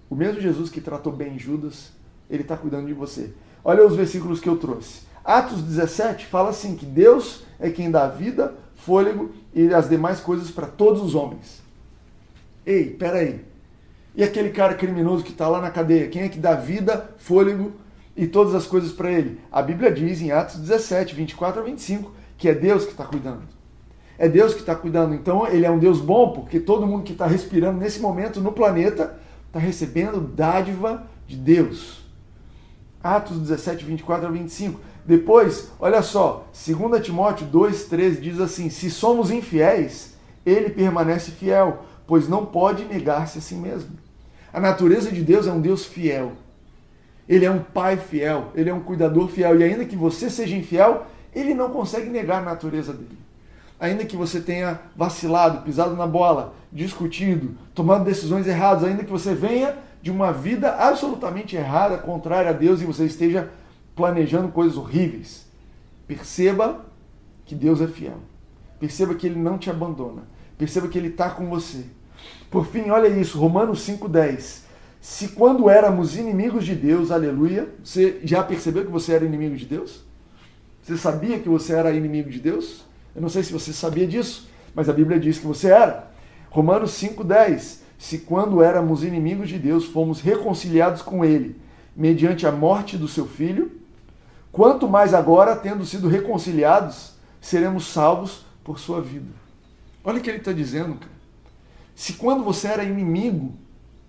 O 0.09 0.15
mesmo 0.15 0.41
Jesus 0.41 0.71
que 0.71 0.81
tratou 0.81 1.13
bem 1.13 1.39
Judas, 1.39 1.93
ele 2.29 2.43
está 2.43 2.57
cuidando 2.57 2.87
de 2.87 2.95
você. 2.95 3.33
Olha 3.65 3.87
os 3.87 3.97
versículos 3.97 4.41
que 4.41 4.49
eu 4.49 4.57
trouxe. 4.57 5.03
Atos 5.25 5.63
17 5.63 6.27
fala 6.27 6.51
assim 6.51 6.75
que 6.75 6.87
Deus 6.87 7.45
é 7.59 7.71
quem 7.71 7.91
dá 7.91 8.09
vida, 8.09 8.55
fôlego 8.75 9.31
e 9.55 9.73
as 9.73 9.89
demais 9.89 10.21
coisas 10.21 10.51
para 10.51 10.67
todos 10.67 11.03
os 11.03 11.15
homens. 11.15 11.63
Ei, 12.65 12.91
peraí. 12.91 13.45
E 14.15 14.25
aquele 14.25 14.51
cara 14.51 14.75
criminoso 14.75 15.23
que 15.23 15.31
está 15.31 15.47
lá 15.49 15.61
na 15.61 15.71
cadeia, 15.71 16.09
quem 16.09 16.23
é 16.23 16.29
que 16.29 16.39
dá 16.39 16.55
vida, 16.55 17.11
fôlego 17.19 17.73
e 18.17 18.27
todas 18.27 18.55
as 18.55 18.67
coisas 18.67 18.93
para 18.93 19.11
ele? 19.11 19.41
A 19.53 19.63
Bíblia 19.63 19.91
diz 19.91 20.21
em 20.21 20.33
Atos 20.33 20.57
17, 20.57 21.15
24 21.15 21.61
a 21.61 21.65
25, 21.65 22.13
que 22.37 22.49
é 22.49 22.55
Deus 22.55 22.85
que 22.85 22.91
está 22.91 23.05
cuidando. 23.05 23.43
É 24.19 24.29
Deus 24.29 24.53
que 24.53 24.61
está 24.61 24.75
cuidando. 24.75 25.15
Então 25.15 25.47
ele 25.47 25.65
é 25.65 25.71
um 25.71 25.79
Deus 25.79 26.01
bom, 26.01 26.33
porque 26.33 26.59
todo 26.59 26.87
mundo 26.87 27.05
que 27.05 27.13
está 27.13 27.27
respirando 27.27 27.79
nesse 27.79 28.01
momento 28.01 28.41
no 28.41 28.53
planeta 28.53 29.19
está 29.47 29.59
recebendo 29.59 30.21
dádiva 30.21 31.07
de 31.27 31.37
Deus. 31.37 32.00
Atos 33.03 33.39
17, 33.39 33.85
24 33.85 34.27
a 34.27 34.31
25. 34.31 34.81
Depois, 35.05 35.71
olha 35.79 36.03
só, 36.03 36.47
2 36.53 37.05
Timóteo 37.05 37.47
2,13 37.47 38.21
diz 38.21 38.41
assim: 38.41 38.69
Se 38.69 38.91
somos 38.91 39.31
infiéis, 39.31 40.15
ele 40.45 40.71
permanece 40.71 41.31
fiel, 41.31 41.85
pois 42.07 42.29
não 42.29 42.45
pode 42.45 42.85
negar-se 42.85 43.39
a 43.39 43.41
si 43.41 43.55
mesmo. 43.55 43.91
A 44.53 44.61
natureza 44.61 45.11
de 45.11 45.23
Deus 45.23 45.47
é 45.47 45.53
um 45.53 45.61
Deus 45.61 45.87
fiel. 45.87 46.33
Ele 47.29 47.45
é 47.45 47.51
um 47.51 47.61
pai 47.61 47.97
fiel, 47.97 48.49
ele 48.55 48.69
é 48.69 48.75
um 48.75 48.81
cuidador 48.81 49.29
fiel. 49.29 49.59
E 49.61 49.65
ainda 49.65 49.85
que 49.85 49.97
você 49.97 50.29
seja 50.29 50.57
infiel, 50.57 51.07
ele 51.35 51.55
não 51.55 51.71
consegue 51.71 52.11
negar 52.11 52.43
a 52.43 52.45
natureza 52.45 52.93
dele. 52.93 53.19
Ainda 53.79 54.05
que 54.05 54.17
você 54.17 54.41
tenha 54.41 54.81
vacilado, 54.95 55.63
pisado 55.63 55.97
na 55.97 56.07
bola, 56.07 56.55
discutido, 56.73 57.57
tomado 57.75 58.05
decisões 58.05 58.47
erradas, 58.47 58.85
ainda 58.85 59.05
que 59.05 59.11
você 59.11 59.35
venha 59.35 59.75
de 60.03 60.11
uma 60.11 60.33
vida 60.33 60.75
absolutamente 60.77 61.57
errada, 61.57 61.99
contrária 61.99 62.51
a 62.51 62.55
Deus 62.55 62.81
e 62.81 62.85
você 62.85 63.05
esteja 63.05 63.51
planejando 63.95 64.49
coisas 64.49 64.77
horríveis, 64.77 65.47
perceba 66.07 66.87
que 67.45 67.55
Deus 67.55 67.81
é 67.81 67.87
fiel. 67.87 68.19
Perceba 68.79 69.15
que 69.15 69.27
Ele 69.27 69.39
não 69.39 69.59
te 69.59 69.69
abandona. 69.69 70.23
Perceba 70.57 70.89
que 70.89 70.97
Ele 70.97 71.09
está 71.09 71.31
com 71.31 71.49
você. 71.49 71.85
Por 72.51 72.67
fim, 72.67 72.91
olha 72.91 73.09
isso, 73.09 73.39
Romanos 73.39 73.87
5,10. 73.87 74.63
Se 75.01 75.29
quando 75.29 75.69
éramos 75.69 76.17
inimigos 76.17 76.65
de 76.65 76.75
Deus, 76.75 77.11
aleluia, 77.11 77.69
você 77.83 78.21
já 78.23 78.43
percebeu 78.43 78.85
que 78.85 78.91
você 78.91 79.13
era 79.13 79.25
inimigo 79.25 79.57
de 79.57 79.67
Deus? 79.67 80.03
Você 80.83 80.97
sabia 80.97 81.39
que 81.39 81.49
você 81.49 81.75
era 81.75 81.93
inimigo 81.93 82.31
de 82.31 82.41
Deus? 82.41 82.85
Eu 83.15 83.23
não 83.23 83.29
sei 83.29 83.43
se 83.43 83.53
você 83.53 83.73
sabia 83.73 84.07
disso, 84.07 84.49
mas 84.75 84.89
a 84.89 84.93
Bíblia 84.93 85.19
diz 85.19 85.39
que 85.39 85.47
você 85.47 85.69
era. 85.69 86.11
Romanos 86.51 86.93
5,10. 86.93 87.81
Se 88.01 88.21
quando 88.21 88.63
éramos 88.63 89.05
inimigos 89.05 89.51
de 89.51 89.59
Deus, 89.59 89.85
fomos 89.85 90.23
reconciliados 90.23 91.03
com 91.03 91.23
Ele, 91.23 91.61
mediante 91.95 92.47
a 92.47 92.51
morte 92.51 92.97
do 92.97 93.07
seu 93.07 93.27
filho, 93.27 93.73
quanto 94.51 94.89
mais 94.89 95.13
agora, 95.13 95.55
tendo 95.55 95.85
sido 95.85 96.09
reconciliados, 96.09 97.13
seremos 97.43 97.89
salvos 97.89 98.47
por 98.65 98.79
sua 98.79 99.03
vida. 99.03 99.29
Olha 100.03 100.19
o 100.19 100.23
que 100.23 100.31
ele 100.31 100.39
está 100.39 100.51
dizendo, 100.51 100.95
cara. 100.95 101.13
Se 101.95 102.15
quando 102.15 102.43
você 102.43 102.69
era 102.69 102.85
inimigo, 102.85 103.53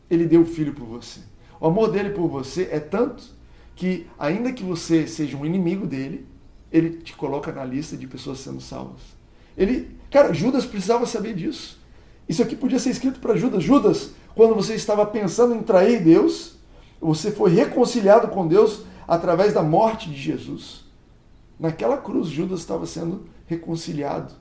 ele 0.10 0.26
deu 0.26 0.44
o 0.44 0.46
filho 0.46 0.74
por 0.74 0.86
você. 0.86 1.20
O 1.60 1.68
amor 1.68 1.92
dele 1.92 2.12
por 2.12 2.30
você 2.30 2.70
é 2.72 2.80
tanto 2.80 3.22
que, 3.76 4.08
ainda 4.18 4.54
que 4.54 4.64
você 4.64 5.06
seja 5.06 5.36
um 5.36 5.46
inimigo 5.46 5.86
dele, 5.86 6.26
ele 6.72 6.92
te 6.92 7.14
coloca 7.14 7.52
na 7.52 7.66
lista 7.66 7.98
de 7.98 8.08
pessoas 8.08 8.40
sendo 8.40 8.62
salvas. 8.62 9.02
Ele, 9.58 9.92
cara, 10.10 10.34
Judas 10.34 10.66
precisava 10.66 11.06
saber 11.06 11.36
disso. 11.36 11.81
Isso 12.32 12.42
aqui 12.42 12.56
podia 12.56 12.80
ser 12.80 12.92
escrito 12.92 13.20
para 13.20 13.36
Judas. 13.36 13.62
Judas, 13.62 14.12
quando 14.34 14.56
você 14.56 14.74
estava 14.74 15.06
pensando 15.06 15.54
em 15.54 15.62
trair 15.62 16.02
Deus, 16.02 16.54
você 17.02 17.30
foi 17.30 17.52
reconciliado 17.52 18.30
com 18.30 18.48
Deus 18.48 18.84
através 19.06 19.54
da 19.54 19.62
morte 19.62 20.10
de 20.10 20.16
Jesus. 20.16 20.86
Naquela 21.60 21.98
cruz, 21.98 22.30
Judas 22.30 22.62
estava 22.62 22.86
sendo 22.86 23.26
reconciliado. 23.48 24.34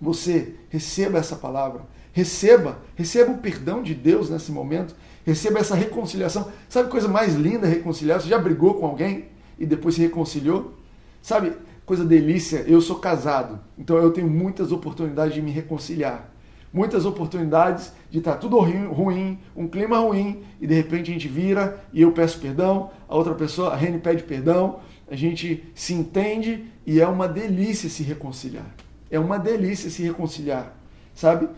Você 0.00 0.56
receba 0.68 1.18
essa 1.18 1.36
palavra. 1.36 1.82
Receba, 2.12 2.78
receba 2.96 3.30
o 3.30 3.38
perdão 3.38 3.84
de 3.84 3.94
Deus 3.94 4.28
nesse 4.28 4.50
momento. 4.50 4.96
Receba 5.24 5.60
essa 5.60 5.76
reconciliação. 5.76 6.50
Sabe 6.68 6.90
coisa 6.90 7.06
mais 7.06 7.36
linda 7.36 7.68
reconciliar? 7.68 8.20
Você 8.20 8.28
já 8.28 8.38
brigou 8.38 8.74
com 8.74 8.84
alguém 8.86 9.26
e 9.60 9.64
depois 9.64 9.94
se 9.94 10.00
reconciliou? 10.00 10.74
Sabe, 11.22 11.52
coisa 11.84 12.04
delícia, 12.04 12.64
eu 12.66 12.80
sou 12.80 12.96
casado, 12.96 13.60
então 13.78 13.96
eu 13.96 14.10
tenho 14.10 14.28
muitas 14.28 14.72
oportunidades 14.72 15.34
de 15.34 15.40
me 15.40 15.52
reconciliar. 15.52 16.32
Muitas 16.76 17.06
oportunidades 17.06 17.90
de 18.10 18.18
estar 18.18 18.34
tudo 18.34 18.58
ruim, 18.58 19.38
um 19.56 19.66
clima 19.66 19.96
ruim, 19.96 20.42
e 20.60 20.66
de 20.66 20.74
repente 20.74 21.10
a 21.10 21.14
gente 21.14 21.26
vira 21.26 21.82
e 21.90 22.02
eu 22.02 22.12
peço 22.12 22.38
perdão, 22.38 22.90
a 23.08 23.16
outra 23.16 23.34
pessoa, 23.34 23.72
a 23.72 23.76
Rene 23.76 23.98
pede 23.98 24.24
perdão, 24.24 24.80
a 25.10 25.16
gente 25.16 25.64
se 25.74 25.94
entende 25.94 26.66
e 26.84 27.00
é 27.00 27.08
uma 27.08 27.26
delícia 27.26 27.88
se 27.88 28.02
reconciliar. 28.02 28.74
É 29.10 29.18
uma 29.18 29.38
delícia 29.38 29.88
se 29.88 30.02
reconciliar, 30.02 30.76
sabe? 31.14 31.48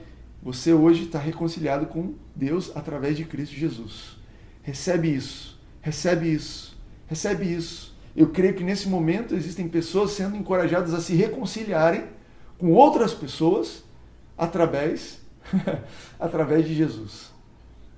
Você 0.40 0.72
hoje 0.72 1.06
está 1.06 1.18
reconciliado 1.18 1.86
com 1.86 2.14
Deus 2.32 2.70
através 2.76 3.16
de 3.16 3.24
Cristo 3.24 3.56
Jesus. 3.56 4.18
Recebe 4.62 5.12
isso, 5.12 5.60
recebe 5.80 6.32
isso, 6.32 6.78
recebe 7.08 7.52
isso. 7.52 7.92
Eu 8.14 8.28
creio 8.28 8.54
que 8.54 8.62
nesse 8.62 8.88
momento 8.88 9.34
existem 9.34 9.66
pessoas 9.68 10.12
sendo 10.12 10.36
encorajadas 10.36 10.94
a 10.94 11.00
se 11.00 11.16
reconciliarem 11.16 12.04
com 12.56 12.70
outras 12.70 13.12
pessoas 13.12 13.87
através, 14.38 15.20
através 16.18 16.64
de 16.66 16.74
Jesus. 16.74 17.32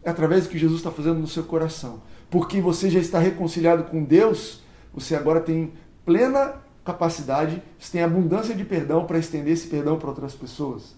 É 0.03 0.11
através 0.11 0.45
do 0.45 0.51
que 0.51 0.59
Jesus 0.59 0.81
está 0.81 0.91
fazendo 0.91 1.21
no 1.21 1.29
seu 1.29 1.45
coração. 1.45 2.03
Porque 2.31 2.61
você 2.61 2.89
já 2.89 2.99
está 2.99 3.19
reconciliado 3.19 3.85
com 3.85 4.03
Deus, 4.03 4.63
você 4.95 5.15
agora 5.15 5.41
tem 5.41 5.73
plena 6.05 6.55
capacidade, 6.85 7.63
você 7.79 7.93
tem 7.93 8.03
abundância 8.03 8.55
de 8.55 8.65
perdão 8.65 9.05
para 9.05 9.19
estender 9.19 9.53
esse 9.53 9.69
perdão 9.69 9.99
para 9.99 10.09
outras 10.09 10.35
pessoas. 10.35 10.97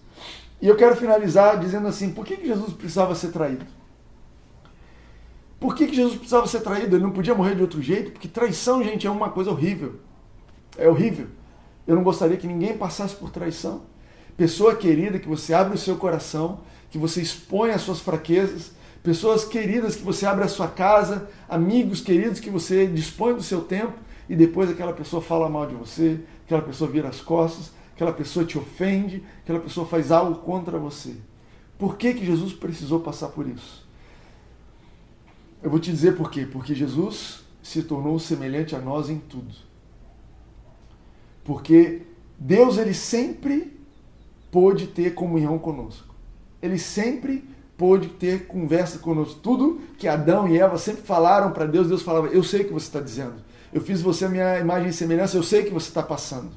E 0.61 0.67
eu 0.67 0.77
quero 0.77 0.95
finalizar 0.95 1.59
dizendo 1.59 1.87
assim: 1.87 2.11
por 2.11 2.25
que, 2.25 2.37
que 2.37 2.47
Jesus 2.47 2.73
precisava 2.73 3.13
ser 3.15 3.31
traído? 3.31 3.65
Por 5.59 5.75
que, 5.75 5.87
que 5.87 5.95
Jesus 5.95 6.15
precisava 6.15 6.47
ser 6.47 6.61
traído? 6.61 6.95
Ele 6.95 7.03
não 7.03 7.11
podia 7.11 7.33
morrer 7.33 7.55
de 7.55 7.61
outro 7.61 7.81
jeito? 7.81 8.11
Porque 8.11 8.27
traição, 8.27 8.83
gente, 8.83 9.07
é 9.07 9.09
uma 9.09 9.29
coisa 9.29 9.49
horrível. 9.49 9.99
É 10.77 10.89
horrível. 10.89 11.27
Eu 11.87 11.95
não 11.95 12.03
gostaria 12.03 12.37
que 12.37 12.47
ninguém 12.47 12.77
passasse 12.77 13.15
por 13.15 13.29
traição. 13.29 13.81
Pessoa 14.35 14.75
querida, 14.75 15.19
que 15.19 15.27
você 15.27 15.53
abre 15.53 15.75
o 15.75 15.79
seu 15.79 15.95
coração, 15.95 16.61
que 16.89 16.97
você 16.97 17.21
expõe 17.21 17.71
as 17.71 17.81
suas 17.81 17.99
fraquezas, 17.99 18.71
pessoas 19.01 19.45
queridas 19.45 19.95
que 19.95 20.03
você 20.03 20.25
abre 20.25 20.43
a 20.43 20.47
sua 20.47 20.67
casa, 20.67 21.29
amigos 21.47 22.01
queridos 22.01 22.39
que 22.39 22.49
você 22.49 22.87
dispõe 22.87 23.33
do 23.33 23.43
seu 23.43 23.61
tempo 23.61 23.93
e 24.29 24.35
depois 24.35 24.69
aquela 24.69 24.93
pessoa 24.93 25.21
fala 25.21 25.49
mal 25.49 25.67
de 25.67 25.75
você, 25.75 26.19
aquela 26.45 26.61
pessoa 26.61 26.89
vira 26.89 27.09
as 27.09 27.21
costas, 27.21 27.71
aquela 27.93 28.13
pessoa 28.13 28.45
te 28.45 28.57
ofende, 28.57 29.23
aquela 29.43 29.59
pessoa 29.59 29.85
faz 29.85 30.11
algo 30.11 30.35
contra 30.39 30.77
você. 30.79 31.15
Por 31.77 31.97
que, 31.97 32.13
que 32.13 32.25
Jesus 32.25 32.53
precisou 32.53 32.99
passar 32.99 33.29
por 33.29 33.47
isso? 33.47 33.83
Eu 35.61 35.69
vou 35.69 35.79
te 35.79 35.91
dizer 35.91 36.15
por 36.15 36.29
quê. 36.29 36.45
Porque 36.45 36.75
Jesus 36.75 37.43
se 37.61 37.83
tornou 37.83 38.19
semelhante 38.19 38.75
a 38.75 38.79
nós 38.79 39.09
em 39.09 39.17
tudo. 39.17 39.53
Porque 41.43 42.03
Deus 42.37 42.77
ele 42.77 42.93
sempre 42.93 43.72
pôde 44.53 44.85
ter 44.85 45.15
comunhão 45.15 45.57
conosco. 45.57 46.13
Ele 46.61 46.77
sempre 46.77 47.43
pôde 47.75 48.07
ter 48.07 48.45
conversa 48.45 48.99
conosco. 48.99 49.39
Tudo 49.39 49.81
que 49.97 50.07
Adão 50.07 50.47
e 50.47 50.59
Eva 50.59 50.77
sempre 50.77 51.01
falaram 51.01 51.51
para 51.51 51.65
Deus, 51.65 51.87
Deus 51.87 52.03
falava: 52.03 52.27
Eu 52.27 52.43
sei 52.43 52.61
o 52.61 52.65
que 52.65 52.73
você 52.73 52.85
está 52.85 52.99
dizendo. 52.99 53.33
Eu 53.73 53.81
fiz 53.81 53.99
você 53.99 54.25
a 54.25 54.29
minha 54.29 54.59
imagem 54.59 54.89
e 54.89 54.93
semelhança, 54.93 55.35
eu 55.35 55.41
sei 55.41 55.61
o 55.61 55.65
que 55.65 55.73
você 55.73 55.87
está 55.87 56.03
passando. 56.03 56.51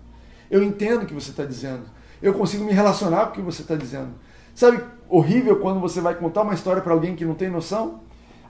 Eu 0.51 0.63
entendo 0.63 1.05
o 1.05 1.07
que 1.07 1.15
você 1.15 1.31
está 1.31 1.47
dizendo. 1.47 1.85
Eu 2.21 2.35
consigo 2.35 2.63
me 2.65 2.73
relacionar 2.73 3.27
com 3.27 3.31
o 3.31 3.35
que 3.37 3.41
você 3.41 3.63
está 3.63 3.75
dizendo. 3.75 4.11
Sabe, 4.55 4.83
horrível 5.09 5.59
quando 5.59 5.81
você 5.81 6.01
vai 6.01 6.15
contar 6.15 6.43
uma 6.43 6.53
história 6.53 6.83
para 6.83 6.93
alguém 6.93 7.17
que 7.17 7.25
não 7.25 7.35
tem 7.35 7.49
noção? 7.49 8.01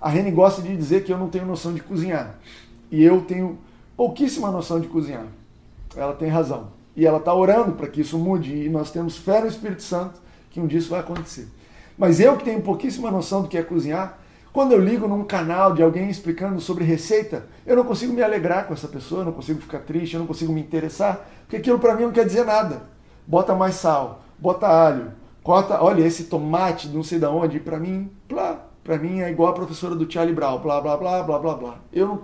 A 0.01 0.09
Reni 0.09 0.33
gosta 0.33 0.61
de 0.61 0.77
dizer 0.77 1.05
que 1.05 1.13
eu 1.13 1.19
não 1.19 1.29
tenho 1.29 1.47
noção 1.47 1.73
de 1.73 1.81
cozinhar. 1.81 2.35
E 2.91 3.03
eu 3.03 3.21
tenho 3.23 3.59
pouquíssima 3.97 4.51
noção 4.51 4.81
de 4.81 4.89
cozinhar. 4.89 5.27
Ela 5.97 6.15
tem 6.15 6.29
razão. 6.29 6.76
E 6.97 7.07
ela 7.07 7.19
está 7.19 7.35
orando 7.35 7.73
para 7.73 7.87
que 7.87 8.01
isso 8.01 8.19
mude. 8.19 8.65
E 8.65 8.69
nós 8.69 8.91
temos 8.91 9.17
fé 9.17 9.41
no 9.41 9.47
Espírito 9.47 9.83
Santo 9.83 10.21
que 10.51 10.59
um 10.59 10.67
dia 10.67 10.79
isso 10.79 10.89
vai 10.89 11.01
acontecer. 11.01 11.47
Mas 11.99 12.19
eu 12.19 12.37
que 12.37 12.45
tenho 12.45 12.63
pouquíssima 12.63 13.11
noção 13.11 13.43
do 13.43 13.49
que 13.49 13.59
é 13.59 13.63
cozinhar, 13.63 14.19
quando 14.57 14.73
eu 14.73 14.81
ligo 14.81 15.07
num 15.07 15.23
canal 15.23 15.75
de 15.75 15.83
alguém 15.83 16.09
explicando 16.09 16.59
sobre 16.63 16.83
receita, 16.83 17.45
eu 17.67 17.77
não 17.77 17.85
consigo 17.85 18.15
me 18.15 18.23
alegrar 18.23 18.67
com 18.67 18.73
essa 18.73 18.89
pessoa, 18.89 19.21
eu 19.21 19.27
não 19.27 19.33
consigo 19.33 19.61
ficar 19.61 19.81
triste, 19.81 20.15
eu 20.15 20.21
não 20.21 20.27
consigo 20.27 20.51
me 20.51 20.63
interessar, 20.63 21.29
porque 21.41 21.57
aquilo 21.57 21.79
para 21.79 21.95
mim 21.95 22.05
não 22.05 22.11
quer 22.11 22.25
dizer 22.25 22.45
nada. 22.45 22.85
Bota 23.27 23.55
mais 23.55 23.75
sal, 23.75 24.23
bota 24.39 24.67
alho, 24.67 25.13
corta, 25.43 25.83
olha 25.83 26.03
esse 26.03 26.25
tomate, 26.25 26.89
não 26.89 27.03
sei 27.03 27.19
da 27.19 27.31
onde, 27.31 27.61
para 27.61 27.79
mim, 27.79 28.11
plá, 28.27 28.65
para 28.83 28.97
mim 28.97 29.21
é 29.21 29.31
igual 29.31 29.51
a 29.51 29.53
professora 29.53 29.95
do 29.95 30.11
Charlie 30.11 30.35
Brown, 30.35 30.59
blá 30.61 30.81
blá 30.81 30.97
blá 30.97 31.23
blá 31.23 31.39
blá 31.39 31.55
blá. 31.55 31.79
Eu 31.93 32.09
não, 32.09 32.23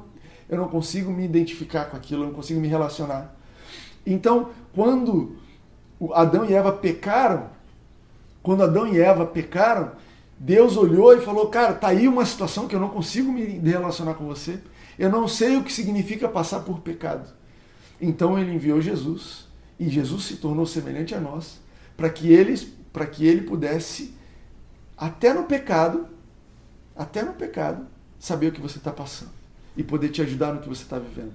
eu 0.48 0.56
não 0.56 0.68
consigo 0.68 1.10
me 1.12 1.26
identificar 1.26 1.84
com 1.84 1.98
aquilo, 1.98 2.22
eu 2.22 2.28
não 2.28 2.34
consigo 2.34 2.60
me 2.60 2.68
relacionar. 2.68 3.36
Então, 4.06 4.50
quando 4.74 5.36
Adão 6.12 6.44
e 6.44 6.52
Eva 6.52 6.72
pecaram, 6.72 7.50
quando 8.42 8.62
Adão 8.62 8.86
e 8.86 9.00
Eva 9.00 9.24
pecaram, 9.26 9.92
Deus 10.38 10.76
olhou 10.76 11.16
e 11.16 11.20
falou: 11.20 11.48
Cara, 11.48 11.74
tá 11.74 11.88
aí 11.88 12.08
uma 12.08 12.26
situação 12.26 12.66
que 12.66 12.74
eu 12.74 12.80
não 12.80 12.88
consigo 12.88 13.30
me 13.30 13.58
relacionar 13.58 14.14
com 14.14 14.26
você. 14.26 14.58
Eu 14.98 15.10
não 15.10 15.26
sei 15.28 15.56
o 15.56 15.62
que 15.62 15.72
significa 15.72 16.28
passar 16.28 16.60
por 16.60 16.80
pecado. 16.80 17.28
Então 18.00 18.38
ele 18.38 18.52
enviou 18.52 18.80
Jesus 18.80 19.46
e 19.78 19.88
Jesus 19.88 20.24
se 20.24 20.36
tornou 20.36 20.66
semelhante 20.66 21.14
a 21.14 21.20
nós 21.20 21.60
para 21.96 22.10
que 22.10 22.32
ele 22.32 22.56
para 22.92 23.06
que 23.06 23.26
ele 23.26 23.42
pudesse 23.42 24.14
até 24.96 25.32
no 25.32 25.44
pecado, 25.44 26.06
até 26.94 27.22
no 27.22 27.32
pecado, 27.32 27.86
saber 28.18 28.48
o 28.48 28.52
que 28.52 28.60
você 28.60 28.76
está 28.76 28.92
passando 28.92 29.30
e 29.74 29.82
poder 29.82 30.10
te 30.10 30.20
ajudar 30.20 30.52
no 30.52 30.60
que 30.60 30.68
você 30.68 30.82
está 30.82 30.98
vivendo. 30.98 31.32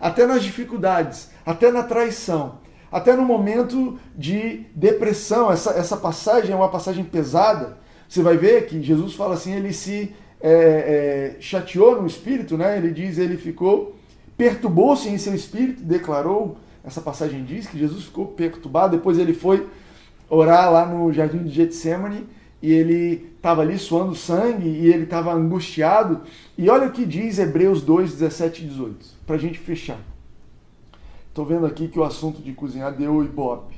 Até 0.00 0.26
nas 0.26 0.42
dificuldades, 0.42 1.30
até 1.44 1.70
na 1.70 1.82
traição, 1.82 2.58
até 2.90 3.14
no 3.14 3.22
momento 3.22 3.98
de 4.16 4.66
depressão. 4.74 5.52
Essa, 5.52 5.72
essa 5.72 5.96
passagem 5.96 6.52
é 6.52 6.56
uma 6.56 6.70
passagem 6.70 7.04
pesada. 7.04 7.76
Você 8.08 8.22
vai 8.22 8.36
ver 8.36 8.66
que 8.66 8.82
Jesus 8.82 9.14
fala 9.14 9.34
assim, 9.34 9.52
ele 9.54 9.72
se 9.72 10.14
é, 10.40 11.36
é, 11.36 11.40
chateou 11.40 12.00
no 12.00 12.06
espírito, 12.06 12.56
né? 12.56 12.76
Ele 12.76 12.90
diz, 12.90 13.18
ele 13.18 13.36
ficou, 13.36 13.94
perturbou-se 14.36 15.08
em 15.08 15.18
seu 15.18 15.34
espírito, 15.34 15.82
declarou, 15.82 16.56
essa 16.82 17.00
passagem 17.00 17.44
diz 17.44 17.66
que 17.66 17.78
Jesus 17.78 18.04
ficou 18.04 18.26
perturbado, 18.26 18.96
depois 18.96 19.18
ele 19.18 19.34
foi 19.34 19.68
orar 20.28 20.72
lá 20.72 20.86
no 20.86 21.12
jardim 21.12 21.42
de 21.42 21.50
Getsemane 21.50 22.26
e 22.62 22.72
ele 22.72 23.32
estava 23.36 23.62
ali 23.62 23.78
suando 23.78 24.14
sangue 24.14 24.68
e 24.68 24.86
ele 24.86 25.04
estava 25.04 25.32
angustiado. 25.32 26.22
E 26.56 26.70
olha 26.70 26.88
o 26.88 26.92
que 26.92 27.04
diz 27.04 27.38
Hebreus 27.38 27.82
2, 27.82 28.12
17 28.12 28.64
e 28.64 28.68
18, 28.68 29.06
para 29.30 29.36
a 29.36 29.40
gente 29.40 29.60
fechar. 29.60 30.00
Estou 31.28 31.46
vendo 31.46 31.64
aqui 31.64 31.86
que 31.86 32.00
o 32.00 32.02
assunto 32.02 32.42
de 32.42 32.52
cozinhar 32.52 32.92
deu 32.92 33.24
ibope. 33.24 33.76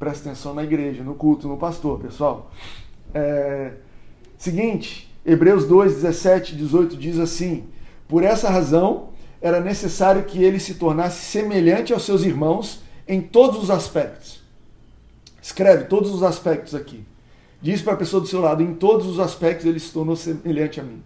Presta 0.00 0.28
atenção 0.28 0.52
na 0.52 0.64
igreja, 0.64 1.04
no 1.04 1.14
culto, 1.14 1.46
no 1.46 1.56
pastor, 1.56 2.00
pessoal. 2.00 2.50
É... 3.14 3.74
Seguinte, 4.36 5.08
Hebreus 5.24 5.64
2, 5.68 5.94
17 5.94 6.54
e 6.54 6.56
18 6.56 6.96
diz 6.96 7.20
assim: 7.20 7.68
Por 8.08 8.24
essa 8.24 8.50
razão 8.50 9.10
era 9.40 9.60
necessário 9.60 10.24
que 10.24 10.42
ele 10.42 10.58
se 10.58 10.74
tornasse 10.74 11.24
semelhante 11.24 11.92
aos 11.92 12.02
seus 12.02 12.22
irmãos 12.22 12.82
em 13.06 13.20
todos 13.20 13.62
os 13.62 13.70
aspectos. 13.70 14.42
Escreve 15.40 15.84
todos 15.84 16.12
os 16.12 16.24
aspectos 16.24 16.74
aqui 16.74 17.06
Diz 17.62 17.80
para 17.80 17.92
a 17.92 17.96
pessoa 17.96 18.20
do 18.20 18.26
seu 18.26 18.40
lado: 18.40 18.60
em 18.60 18.74
todos 18.74 19.06
os 19.06 19.20
aspectos 19.20 19.66
ele 19.66 19.78
se 19.78 19.92
tornou 19.92 20.16
semelhante 20.16 20.80
a 20.80 20.82
mim. 20.82 21.00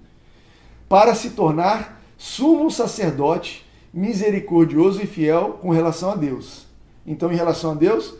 Para 0.89 1.15
se 1.15 1.31
tornar 1.31 1.98
sumo 2.19 2.71
sacerdote, 2.71 3.67
misericordioso 3.95 5.01
e 5.01 5.07
fiel 5.07 5.59
com 5.63 5.71
relação 5.71 6.11
a 6.11 6.15
Deus. 6.15 6.67
Então, 7.07 7.33
em 7.33 7.37
relação 7.37 7.71
a 7.71 7.75
Deus, 7.75 8.15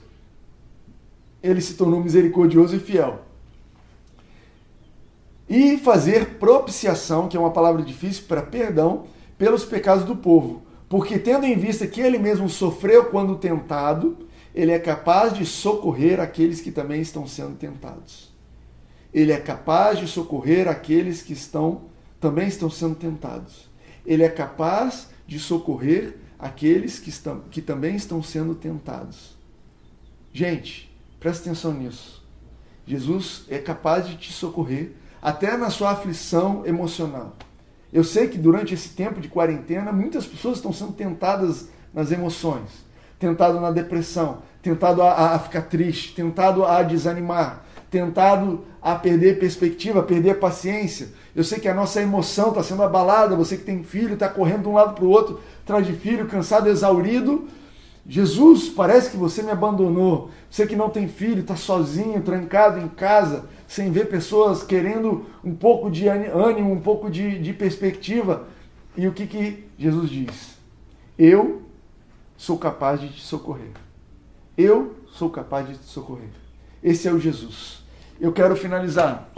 ele 1.43 1.61
se 1.61 1.75
tornou 1.75 2.01
misericordioso 2.01 2.77
e 2.77 2.79
fiel. 2.79 3.21
E 5.47 5.77
fazer 5.77 6.39
propiciação, 6.39 7.29
que 7.29 7.37
é 7.37 7.41
uma 7.41 7.51
palavra 7.51 7.83
difícil 7.83 8.25
para 8.27 8.41
perdão, 8.41 9.05
pelos 9.37 9.67
pecados 9.67 10.05
do 10.05 10.17
povo. 10.17 10.63
Porque, 10.89 11.19
tendo 11.19 11.45
em 11.45 11.59
vista 11.59 11.87
que 11.87 12.01
ele 12.01 12.19
mesmo 12.19 12.49
sofreu 12.49 13.07
quando 13.07 13.37
tentado, 13.37 14.17
ele 14.55 14.73
é 14.73 14.79
capaz 14.79 15.35
de 15.35 15.45
socorrer 15.45 16.19
aqueles 16.19 16.63
que 16.63 16.71
também 16.71 17.03
estão 17.03 17.27
sendo 17.27 17.57
tentados 17.57 18.39
ele 19.13 19.33
é 19.33 19.41
capaz 19.41 19.99
de 19.99 20.07
socorrer 20.07 20.69
aqueles 20.69 21.23
que 21.23 21.33
estão 21.33 21.83
também 22.21 22.49
estão 22.49 22.69
sendo 22.69 22.97
tentados. 22.97 23.68
Ele 24.09 24.23
é 24.23 24.29
capaz 24.31 25.11
de 25.27 25.39
socorrer 25.39 26.17
aqueles 26.39 26.99
que, 26.99 27.11
estão, 27.11 27.41
que 27.51 27.61
também 27.61 27.95
estão 27.95 28.23
sendo 28.23 28.55
tentados. 28.55 29.37
Gente, 30.33 30.91
presta 31.21 31.43
atenção 31.43 31.75
nisso. 31.75 32.27
Jesus 32.87 33.45
é 33.51 33.59
capaz 33.59 34.09
de 34.09 34.17
te 34.17 34.33
socorrer 34.33 34.93
até 35.21 35.59
na 35.59 35.69
sua 35.69 35.91
aflição 35.91 36.65
emocional. 36.65 37.37
Eu 37.93 38.03
sei 38.03 38.29
que 38.29 38.39
durante 38.39 38.73
esse 38.73 38.91
tempo 38.91 39.21
de 39.21 39.29
quarentena, 39.29 39.93
muitas 39.93 40.27
pessoas 40.27 40.57
estão 40.57 40.73
sendo 40.73 40.93
tentadas 40.93 41.69
nas 41.93 42.11
emoções, 42.11 42.87
tentado 43.19 43.61
na 43.61 43.71
depressão, 43.71 44.43
tentado 44.63 45.03
a, 45.03 45.35
a 45.35 45.39
ficar 45.39 45.63
triste, 45.63 46.15
tentado 46.15 46.65
a 46.65 46.83
desanimar, 46.83 47.63
tentado 47.91 48.65
a 48.81 48.95
perder 48.95 49.39
perspectiva, 49.39 50.03
perder 50.03 50.39
paciência. 50.39 51.09
Eu 51.39 51.45
sei 51.45 51.61
que 51.61 51.69
a 51.69 51.75
nossa 51.75 52.03
emoção 52.03 52.49
está 52.49 52.65
sendo 52.65 52.83
abalada, 52.83 53.37
você 53.37 53.57
que 53.57 53.63
tem 53.63 53.85
filho 53.85 54.15
está 54.15 54.29
correndo 54.29 54.63
de 54.63 54.69
um 54.71 54.73
lado 54.73 54.97
para 54.97 55.05
o 55.05 55.09
outro, 55.09 55.41
atrás 55.63 55.87
de 55.87 55.93
filho, 55.93 56.27
cansado, 56.27 56.69
exaurido. 56.69 57.47
Jesus, 58.05 58.69
parece 58.69 59.13
que 59.13 59.17
você 59.17 59.41
me 59.45 59.53
abandonou. 59.53 60.33
Você 60.51 60.67
que 60.67 60.75
não 60.75 60.91
tem 60.91 61.07
filho, 61.07 61.43
está 61.43 61.55
sozinho, 61.55 62.21
trancado 62.23 62.81
em 62.81 62.89
casa, 62.89 63.49
sem 63.69 63.89
ver 63.93 64.09
pessoas 64.09 64.65
querendo 64.65 65.27
um 65.45 65.55
pouco 65.55 65.89
de 65.89 66.09
ânimo, 66.09 66.73
um 66.73 66.81
pouco 66.81 67.09
de, 67.09 67.39
de 67.39 67.53
perspectiva. 67.53 68.49
E 68.97 69.07
o 69.07 69.13
que, 69.13 69.25
que 69.25 69.65
Jesus 69.79 70.11
diz? 70.11 70.59
Eu 71.17 71.63
sou 72.37 72.59
capaz 72.59 73.01
de 73.01 73.11
te 73.11 73.21
socorrer. 73.21 73.71
Eu 74.57 74.97
sou 75.13 75.31
capaz 75.31 75.69
de 75.69 75.77
te 75.77 75.85
socorrer. 75.85 76.31
Esse 76.83 77.07
é 77.07 77.13
o 77.13 77.21
Jesus. 77.21 77.85
Eu 78.21 78.33
quero 78.33 78.57
finalizar, 78.57 79.31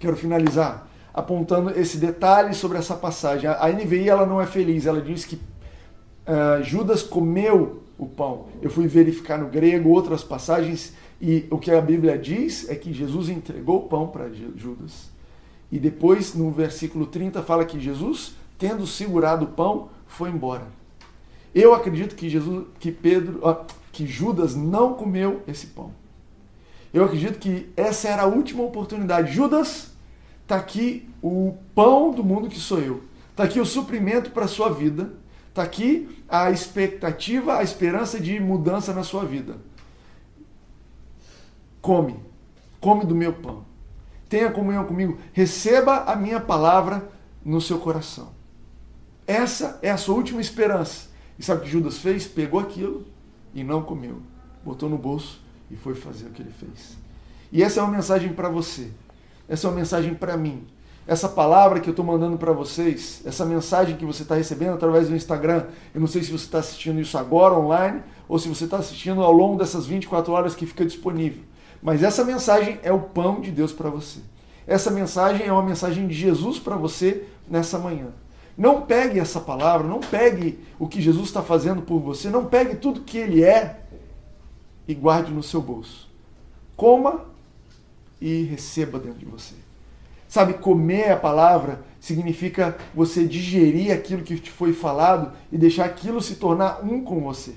quero 0.00 0.16
finalizar 0.16 0.86
apontando 1.16 1.70
esse 1.70 1.96
detalhe 1.96 2.54
sobre 2.54 2.76
essa 2.76 2.94
passagem. 2.94 3.48
A 3.48 3.68
NVI 3.70 4.10
ela 4.10 4.26
não 4.26 4.38
é 4.38 4.46
feliz, 4.46 4.84
ela 4.84 5.00
diz 5.00 5.24
que 5.24 5.36
uh, 5.36 6.62
Judas 6.62 7.02
comeu 7.02 7.82
o 7.98 8.04
pão. 8.06 8.48
Eu 8.60 8.68
fui 8.68 8.86
verificar 8.86 9.38
no 9.38 9.48
grego 9.48 9.88
outras 9.88 10.22
passagens 10.22 10.92
e 11.18 11.46
o 11.50 11.56
que 11.56 11.70
a 11.70 11.80
Bíblia 11.80 12.18
diz 12.18 12.68
é 12.68 12.74
que 12.74 12.92
Jesus 12.92 13.30
entregou 13.30 13.78
o 13.78 13.88
pão 13.88 14.08
para 14.08 14.28
Judas. 14.28 15.08
E 15.72 15.78
depois, 15.78 16.34
no 16.34 16.50
versículo 16.50 17.06
30, 17.06 17.42
fala 17.42 17.64
que 17.64 17.80
Jesus, 17.80 18.34
tendo 18.58 18.86
segurado 18.86 19.46
o 19.46 19.48
pão, 19.48 19.88
foi 20.06 20.28
embora. 20.28 20.66
Eu 21.54 21.72
acredito 21.72 22.14
que 22.14 22.28
Jesus, 22.28 22.66
que 22.78 22.92
Pedro, 22.92 23.40
que 23.90 24.06
Judas 24.06 24.54
não 24.54 24.92
comeu 24.92 25.42
esse 25.48 25.68
pão. 25.68 25.90
Eu 26.92 27.04
acredito 27.04 27.38
que 27.38 27.70
essa 27.74 28.08
era 28.08 28.22
a 28.22 28.26
última 28.26 28.62
oportunidade. 28.62 29.32
Judas, 29.32 29.95
está 30.46 30.54
aqui 30.54 31.08
o 31.20 31.56
pão 31.74 32.12
do 32.12 32.22
mundo 32.22 32.48
que 32.48 32.58
sou 32.58 32.78
eu. 32.78 33.02
Está 33.32 33.42
aqui 33.42 33.58
o 33.60 33.66
suprimento 33.66 34.30
para 34.30 34.44
a 34.44 34.48
sua 34.48 34.70
vida. 34.70 35.12
Está 35.48 35.64
aqui 35.64 36.22
a 36.28 36.52
expectativa, 36.52 37.58
a 37.58 37.64
esperança 37.64 38.20
de 38.20 38.38
mudança 38.38 38.94
na 38.94 39.02
sua 39.02 39.24
vida. 39.24 39.56
Come. 41.82 42.16
Come 42.80 43.04
do 43.04 43.14
meu 43.14 43.32
pão. 43.32 43.64
Tenha 44.28 44.50
comunhão 44.50 44.84
comigo. 44.84 45.18
Receba 45.32 46.04
a 46.04 46.14
minha 46.14 46.40
palavra 46.40 47.10
no 47.44 47.60
seu 47.60 47.78
coração. 47.78 48.30
Essa 49.26 49.80
é 49.82 49.90
a 49.90 49.96
sua 49.96 50.14
última 50.14 50.40
esperança. 50.40 51.08
E 51.36 51.42
sabe 51.42 51.60
o 51.60 51.64
que 51.64 51.70
Judas 51.70 51.98
fez? 51.98 52.24
Pegou 52.24 52.60
aquilo 52.60 53.04
e 53.52 53.64
não 53.64 53.82
comeu. 53.82 54.22
Botou 54.64 54.88
no 54.88 54.96
bolso 54.96 55.40
e 55.70 55.76
foi 55.76 55.96
fazer 55.96 56.26
o 56.26 56.30
que 56.30 56.42
ele 56.42 56.52
fez. 56.52 56.96
E 57.50 57.62
essa 57.62 57.80
é 57.80 57.82
uma 57.82 57.92
mensagem 57.92 58.32
para 58.32 58.48
você. 58.48 58.92
Essa 59.48 59.66
é 59.66 59.70
uma 59.70 59.76
mensagem 59.76 60.14
para 60.14 60.36
mim. 60.36 60.66
Essa 61.06 61.28
palavra 61.28 61.78
que 61.78 61.88
eu 61.88 61.92
estou 61.92 62.04
mandando 62.04 62.36
para 62.36 62.52
vocês, 62.52 63.22
essa 63.24 63.44
mensagem 63.44 63.96
que 63.96 64.04
você 64.04 64.22
está 64.22 64.34
recebendo 64.34 64.74
através 64.74 65.08
do 65.08 65.14
Instagram, 65.14 65.66
eu 65.94 66.00
não 66.00 66.08
sei 66.08 66.22
se 66.22 66.32
você 66.32 66.46
está 66.46 66.58
assistindo 66.58 67.00
isso 67.00 67.16
agora 67.16 67.54
online 67.54 68.02
ou 68.28 68.40
se 68.40 68.48
você 68.48 68.64
está 68.64 68.78
assistindo 68.78 69.22
ao 69.22 69.30
longo 69.30 69.56
dessas 69.56 69.86
24 69.86 70.32
horas 70.32 70.56
que 70.56 70.66
fica 70.66 70.84
disponível. 70.84 71.44
Mas 71.80 72.02
essa 72.02 72.24
mensagem 72.24 72.80
é 72.82 72.92
o 72.92 72.98
pão 72.98 73.40
de 73.40 73.52
Deus 73.52 73.72
para 73.72 73.88
você. 73.88 74.18
Essa 74.66 74.90
mensagem 74.90 75.46
é 75.46 75.52
uma 75.52 75.62
mensagem 75.62 76.08
de 76.08 76.14
Jesus 76.14 76.58
para 76.58 76.74
você 76.74 77.24
nessa 77.48 77.78
manhã. 77.78 78.08
Não 78.58 78.82
pegue 78.82 79.20
essa 79.20 79.38
palavra, 79.38 79.86
não 79.86 80.00
pegue 80.00 80.58
o 80.76 80.88
que 80.88 81.00
Jesus 81.00 81.26
está 81.26 81.42
fazendo 81.42 81.82
por 81.82 82.00
você, 82.00 82.30
não 82.30 82.46
pegue 82.46 82.74
tudo 82.74 83.02
que 83.02 83.18
ele 83.18 83.44
é 83.44 83.80
e 84.88 84.94
guarde 84.94 85.32
no 85.32 85.42
seu 85.42 85.60
bolso. 85.60 86.10
Coma 86.74 87.26
e 88.20 88.42
receba 88.44 88.98
dentro 88.98 89.18
de 89.18 89.26
você. 89.26 89.54
Sabe, 90.28 90.54
comer 90.54 91.12
a 91.12 91.16
palavra 91.16 91.80
significa 92.00 92.76
você 92.94 93.24
digerir 93.24 93.92
aquilo 93.92 94.22
que 94.22 94.38
te 94.38 94.50
foi 94.50 94.72
falado 94.72 95.32
e 95.52 95.56
deixar 95.56 95.84
aquilo 95.84 96.20
se 96.20 96.36
tornar 96.36 96.80
um 96.84 97.02
com 97.02 97.20
você. 97.20 97.54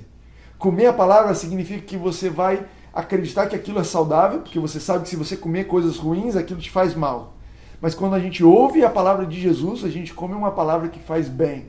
Comer 0.58 0.88
a 0.88 0.94
palavra 0.94 1.34
significa 1.34 1.82
que 1.82 1.98
você 1.98 2.30
vai 2.30 2.66
acreditar 2.94 3.48
que 3.48 3.56
aquilo 3.56 3.80
é 3.80 3.84
saudável, 3.84 4.42
porque 4.42 4.60
você 4.60 4.80
sabe 4.80 5.04
que 5.04 5.10
se 5.10 5.16
você 5.16 5.36
comer 5.36 5.66
coisas 5.66 5.98
ruins, 5.98 6.36
aquilo 6.36 6.60
te 6.60 6.70
faz 6.70 6.94
mal. 6.94 7.34
Mas 7.82 7.96
quando 7.96 8.14
a 8.14 8.20
gente 8.20 8.44
ouve 8.44 8.84
a 8.84 8.90
palavra 8.90 9.26
de 9.26 9.40
Jesus, 9.40 9.84
a 9.84 9.90
gente 9.90 10.14
come 10.14 10.34
uma 10.34 10.52
palavra 10.52 10.90
que 10.90 11.00
faz 11.00 11.30
bem. 11.30 11.68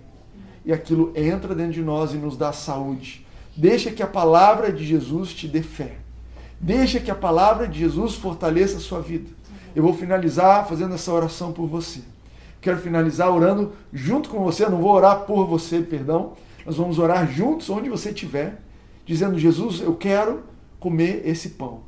E 0.64 0.72
aquilo 0.72 1.12
entra 1.14 1.55
dentro 1.55 1.72
de 1.72 1.83
nós 1.83 2.12
e 2.12 2.16
nos 2.16 2.37
dá 2.37 2.53
saúde. 2.53 3.24
Deixa 3.57 3.90
que 3.90 4.03
a 4.03 4.07
palavra 4.07 4.72
de 4.72 4.85
Jesus 4.85 5.33
te 5.33 5.46
dê 5.46 5.62
fé. 5.62 5.96
Deixa 6.61 7.01
que 7.01 7.11
a 7.11 7.14
palavra 7.14 7.66
de 7.66 7.79
Jesus 7.79 8.16
fortaleça 8.16 8.77
a 8.77 8.81
sua 8.81 9.01
vida. 9.01 9.31
Eu 9.75 9.83
vou 9.83 9.94
finalizar 9.94 10.68
fazendo 10.68 10.94
essa 10.94 11.11
oração 11.11 11.53
por 11.53 11.66
você. 11.66 12.01
Quero 12.61 12.79
finalizar 12.79 13.31
orando 13.31 13.73
junto 13.90 14.29
com 14.29 14.44
você. 14.44 14.64
Eu 14.64 14.70
não 14.70 14.83
vou 14.83 14.92
orar 14.92 15.20
por 15.20 15.46
você, 15.46 15.81
perdão. 15.81 16.35
Nós 16.66 16.77
vamos 16.77 16.99
orar 16.99 17.27
juntos 17.33 17.70
onde 17.70 17.88
você 17.88 18.11
estiver, 18.11 18.61
dizendo: 19.07 19.38
Jesus, 19.38 19.81
eu 19.81 19.94
quero 19.96 20.42
comer 20.79 21.23
esse 21.25 21.51
pão. 21.51 21.81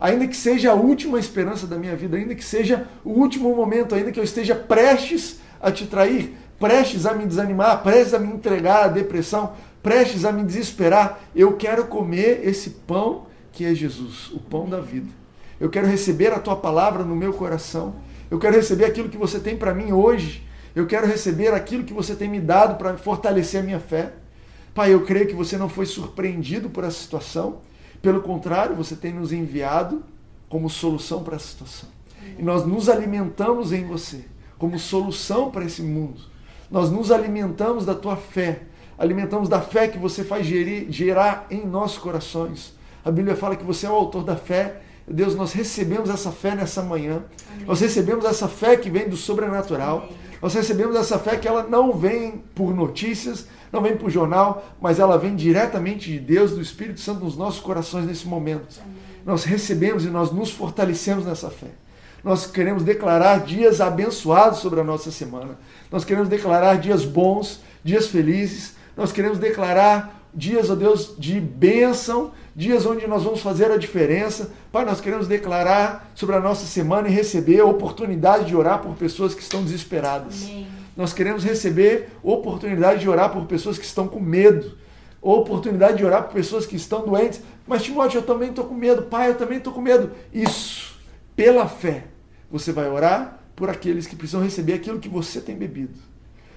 Ainda 0.00 0.26
que 0.26 0.36
seja 0.36 0.72
a 0.72 0.74
última 0.74 1.20
esperança 1.20 1.64
da 1.64 1.76
minha 1.76 1.94
vida, 1.94 2.16
ainda 2.16 2.34
que 2.34 2.44
seja 2.44 2.88
o 3.04 3.10
último 3.10 3.54
momento, 3.54 3.94
ainda 3.94 4.10
que 4.10 4.18
eu 4.18 4.24
esteja 4.24 4.52
prestes 4.52 5.38
a 5.60 5.70
te 5.70 5.86
trair, 5.86 6.36
prestes 6.58 7.06
a 7.06 7.14
me 7.14 7.24
desanimar, 7.24 7.84
prestes 7.84 8.14
a 8.14 8.18
me 8.18 8.32
entregar 8.32 8.86
à 8.86 8.88
depressão, 8.88 9.52
prestes 9.80 10.24
a 10.24 10.32
me 10.32 10.42
desesperar, 10.42 11.20
eu 11.36 11.56
quero 11.56 11.86
comer 11.86 12.40
esse 12.42 12.70
pão 12.70 13.26
que 13.52 13.64
é 13.64 13.74
Jesus, 13.74 14.30
o 14.32 14.38
pão 14.38 14.68
da 14.68 14.80
vida. 14.80 15.08
Eu 15.60 15.70
quero 15.70 15.86
receber 15.86 16.32
a 16.32 16.40
tua 16.40 16.56
palavra 16.56 17.04
no 17.04 17.14
meu 17.14 17.32
coração. 17.32 17.94
Eu 18.30 18.38
quero 18.38 18.56
receber 18.56 18.86
aquilo 18.86 19.08
que 19.08 19.16
você 19.16 19.38
tem 19.38 19.56
para 19.56 19.74
mim 19.74 19.92
hoje. 19.92 20.46
Eu 20.74 20.86
quero 20.86 21.06
receber 21.06 21.52
aquilo 21.54 21.84
que 21.84 21.92
você 21.92 22.16
tem 22.16 22.28
me 22.28 22.40
dado 22.40 22.76
para 22.76 22.96
fortalecer 22.96 23.60
a 23.60 23.62
minha 23.62 23.78
fé. 23.78 24.14
Pai, 24.74 24.92
eu 24.92 25.04
creio 25.04 25.28
que 25.28 25.34
você 25.34 25.58
não 25.58 25.68
foi 25.68 25.84
surpreendido 25.84 26.70
por 26.70 26.82
essa 26.82 26.98
situação. 26.98 27.60
Pelo 28.00 28.22
contrário, 28.22 28.74
você 28.74 28.96
tem 28.96 29.12
nos 29.12 29.32
enviado 29.32 30.02
como 30.48 30.68
solução 30.68 31.22
para 31.22 31.36
essa 31.36 31.46
situação. 31.46 31.88
E 32.38 32.42
nós 32.42 32.66
nos 32.66 32.88
alimentamos 32.88 33.72
em 33.72 33.84
você 33.84 34.24
como 34.58 34.78
solução 34.78 35.50
para 35.50 35.64
esse 35.64 35.82
mundo. 35.82 36.20
Nós 36.70 36.90
nos 36.90 37.10
alimentamos 37.10 37.84
da 37.84 37.94
tua 37.94 38.16
fé, 38.16 38.62
alimentamos 38.96 39.48
da 39.48 39.60
fé 39.60 39.88
que 39.88 39.98
você 39.98 40.24
faz 40.24 40.46
gerir, 40.46 40.86
gerar 40.90 41.46
em 41.50 41.66
nossos 41.66 41.98
corações. 41.98 42.74
A 43.04 43.10
Bíblia 43.10 43.36
fala 43.36 43.56
que 43.56 43.64
você 43.64 43.86
é 43.86 43.90
o 43.90 43.94
autor 43.94 44.24
da 44.24 44.36
fé. 44.36 44.80
Deus, 45.06 45.34
nós 45.34 45.52
recebemos 45.52 46.08
essa 46.08 46.30
fé 46.30 46.54
nessa 46.54 46.82
manhã. 46.82 47.22
Amém. 47.54 47.66
Nós 47.66 47.80
recebemos 47.80 48.24
essa 48.24 48.48
fé 48.48 48.76
que 48.76 48.88
vem 48.88 49.08
do 49.08 49.16
sobrenatural. 49.16 50.04
Amém. 50.04 50.16
Nós 50.40 50.54
recebemos 50.54 50.96
essa 50.96 51.18
fé 51.18 51.36
que 51.36 51.46
ela 51.46 51.64
não 51.64 51.92
vem 51.92 52.42
por 52.54 52.74
notícias, 52.74 53.46
não 53.72 53.80
vem 53.80 53.96
por 53.96 54.10
jornal, 54.10 54.64
mas 54.80 54.98
ela 54.98 55.16
vem 55.16 55.36
diretamente 55.36 56.10
de 56.10 56.18
Deus, 56.18 56.52
do 56.52 56.60
Espírito 56.60 57.00
Santo 57.00 57.24
nos 57.24 57.36
nossos 57.36 57.60
corações 57.60 58.06
nesse 58.06 58.26
momento. 58.26 58.80
Amém. 58.82 58.96
Nós 59.24 59.44
recebemos 59.44 60.04
e 60.04 60.08
nós 60.08 60.32
nos 60.32 60.50
fortalecemos 60.50 61.24
nessa 61.24 61.50
fé. 61.50 61.68
Nós 62.24 62.46
queremos 62.46 62.84
declarar 62.84 63.44
dias 63.44 63.80
abençoados 63.80 64.60
sobre 64.60 64.80
a 64.80 64.84
nossa 64.84 65.10
semana. 65.10 65.58
Nós 65.90 66.04
queremos 66.04 66.28
declarar 66.28 66.76
dias 66.76 67.04
bons, 67.04 67.60
dias 67.82 68.06
felizes. 68.06 68.74
Nós 68.96 69.10
queremos 69.10 69.38
declarar 69.38 70.22
dias, 70.32 70.70
ó 70.70 70.72
oh 70.72 70.76
Deus, 70.76 71.14
de 71.18 71.40
bênção, 71.40 72.32
dias 72.54 72.84
onde 72.86 73.06
nós 73.06 73.22
vamos 73.22 73.40
fazer 73.40 73.70
a 73.70 73.76
diferença. 73.76 74.50
Pai, 74.70 74.84
nós 74.84 75.00
queremos 75.00 75.26
declarar 75.26 76.10
sobre 76.14 76.36
a 76.36 76.40
nossa 76.40 76.66
semana 76.66 77.08
e 77.08 77.12
receber 77.12 77.60
a 77.60 77.64
oportunidade 77.64 78.46
de 78.46 78.56
orar 78.56 78.80
por 78.80 78.94
pessoas 78.94 79.34
que 79.34 79.42
estão 79.42 79.62
desesperadas. 79.62 80.44
Amém. 80.44 80.66
Nós 80.96 81.12
queremos 81.12 81.42
receber 81.42 82.10
oportunidade 82.22 83.00
de 83.00 83.08
orar 83.08 83.30
por 83.30 83.46
pessoas 83.46 83.78
que 83.78 83.84
estão 83.84 84.06
com 84.06 84.20
medo, 84.20 84.76
oportunidade 85.20 85.98
de 85.98 86.04
orar 86.04 86.24
por 86.24 86.34
pessoas 86.34 86.66
que 86.66 86.76
estão 86.76 87.06
doentes. 87.06 87.40
Mas, 87.66 87.82
Timóteo, 87.82 88.18
eu 88.18 88.22
também 88.22 88.50
estou 88.50 88.66
com 88.66 88.74
medo. 88.74 89.02
Pai, 89.02 89.30
eu 89.30 89.34
também 89.36 89.58
estou 89.58 89.72
com 89.72 89.80
medo. 89.80 90.10
Isso, 90.32 90.98
pela 91.34 91.66
fé, 91.66 92.04
você 92.50 92.72
vai 92.72 92.88
orar 92.88 93.38
por 93.56 93.70
aqueles 93.70 94.06
que 94.06 94.16
precisam 94.16 94.42
receber 94.42 94.74
aquilo 94.74 94.98
que 94.98 95.08
você 95.08 95.40
tem 95.40 95.56
bebido. 95.56 96.11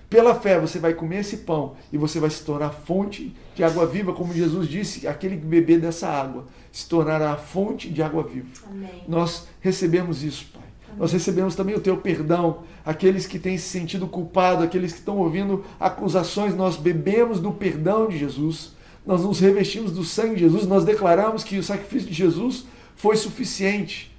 Pela 0.09 0.35
fé 0.35 0.59
você 0.59 0.77
vai 0.79 0.93
comer 0.93 1.19
esse 1.21 1.37
pão 1.37 1.75
e 1.91 1.97
você 1.97 2.19
vai 2.19 2.29
se 2.29 2.43
tornar 2.43 2.69
fonte 2.69 3.35
de 3.55 3.63
água 3.63 3.85
viva, 3.85 4.13
como 4.13 4.33
Jesus 4.33 4.67
disse, 4.67 5.07
aquele 5.07 5.37
que 5.37 5.45
beber 5.45 5.79
dessa 5.79 6.07
água 6.07 6.45
se 6.71 6.87
tornará 6.87 7.31
a 7.31 7.37
fonte 7.37 7.89
de 7.89 8.03
água 8.03 8.23
viva. 8.23 8.47
Amém. 8.69 9.03
Nós 9.07 9.47
recebemos 9.59 10.23
isso, 10.23 10.47
Pai. 10.53 10.61
Amém. 10.87 10.99
Nós 10.99 11.11
recebemos 11.11 11.55
também 11.55 11.75
o 11.75 11.79
teu 11.79 11.97
perdão. 11.97 12.59
Aqueles 12.85 13.25
que 13.25 13.39
têm 13.39 13.57
se 13.57 13.67
sentido 13.67 14.07
culpados, 14.07 14.63
aqueles 14.63 14.91
que 14.91 14.99
estão 14.99 15.17
ouvindo 15.17 15.65
acusações, 15.79 16.55
nós 16.55 16.77
bebemos 16.77 17.39
do 17.39 17.51
perdão 17.51 18.07
de 18.07 18.17
Jesus. 18.17 18.73
Nós 19.05 19.23
nos 19.23 19.39
revestimos 19.39 19.91
do 19.91 20.03
sangue 20.03 20.35
de 20.35 20.41
Jesus, 20.41 20.67
nós 20.67 20.83
declaramos 20.83 21.43
que 21.43 21.57
o 21.57 21.63
sacrifício 21.63 22.09
de 22.09 22.13
Jesus 22.13 22.65
foi 22.95 23.15
suficiente 23.15 24.11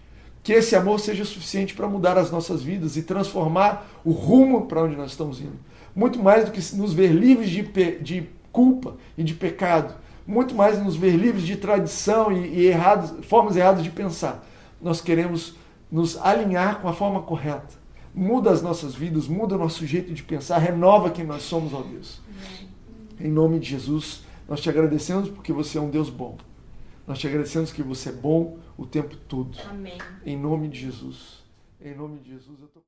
que 0.42 0.52
esse 0.52 0.76
amor 0.76 1.00
seja 1.00 1.24
suficiente 1.24 1.74
para 1.74 1.88
mudar 1.88 2.16
as 2.16 2.30
nossas 2.30 2.62
vidas 2.62 2.96
e 2.96 3.02
transformar 3.02 4.00
o 4.04 4.12
rumo 4.12 4.66
para 4.66 4.84
onde 4.84 4.94
nós 4.94 5.10
estamos 5.10 5.40
indo 5.40 5.58
muito 5.96 6.22
mais 6.22 6.44
do 6.44 6.52
que 6.52 6.76
nos 6.76 6.92
ver 6.92 7.10
livres 7.10 7.48
de, 7.48 7.62
de 8.02 8.28
culpa 8.52 8.96
e 9.16 9.24
de 9.24 9.32
pecado, 9.32 9.94
muito 10.26 10.54
mais 10.54 10.82
nos 10.82 10.94
ver 10.94 11.16
livres 11.16 11.44
de 11.44 11.56
tradição 11.56 12.30
e, 12.30 12.48
e 12.48 12.66
errados, 12.66 13.24
formas 13.24 13.56
erradas 13.56 13.82
de 13.82 13.90
pensar. 13.90 14.46
Nós 14.80 15.00
queremos 15.00 15.56
nos 15.90 16.18
alinhar 16.18 16.80
com 16.80 16.88
a 16.88 16.92
forma 16.92 17.22
correta. 17.22 17.74
Muda 18.14 18.50
as 18.50 18.60
nossas 18.60 18.94
vidas, 18.94 19.26
muda 19.26 19.54
o 19.54 19.58
nosso 19.58 19.86
jeito 19.86 20.12
de 20.12 20.22
pensar, 20.22 20.58
renova 20.58 21.10
quem 21.10 21.24
nós 21.24 21.42
somos, 21.42 21.72
ó 21.72 21.80
Deus. 21.80 22.20
Em 23.18 23.30
nome 23.30 23.58
de 23.58 23.70
Jesus, 23.70 24.22
nós 24.46 24.60
te 24.60 24.68
agradecemos 24.68 25.30
porque 25.30 25.52
você 25.52 25.78
é 25.78 25.80
um 25.80 25.88
Deus 25.88 26.10
bom. 26.10 26.36
Nós 27.06 27.18
te 27.18 27.26
agradecemos 27.26 27.72
que 27.72 27.82
você 27.82 28.10
é 28.10 28.12
bom 28.12 28.58
o 28.76 28.84
tempo 28.84 29.16
todo. 29.16 29.56
Amém. 29.70 29.96
Em 30.24 30.36
nome 30.36 30.68
de 30.68 30.80
Jesus. 30.80 31.44
Em 31.80 31.94
nome 31.94 32.18
de 32.18 32.30
Jesus, 32.32 32.58
eu 32.60 32.68
tô... 32.68 32.80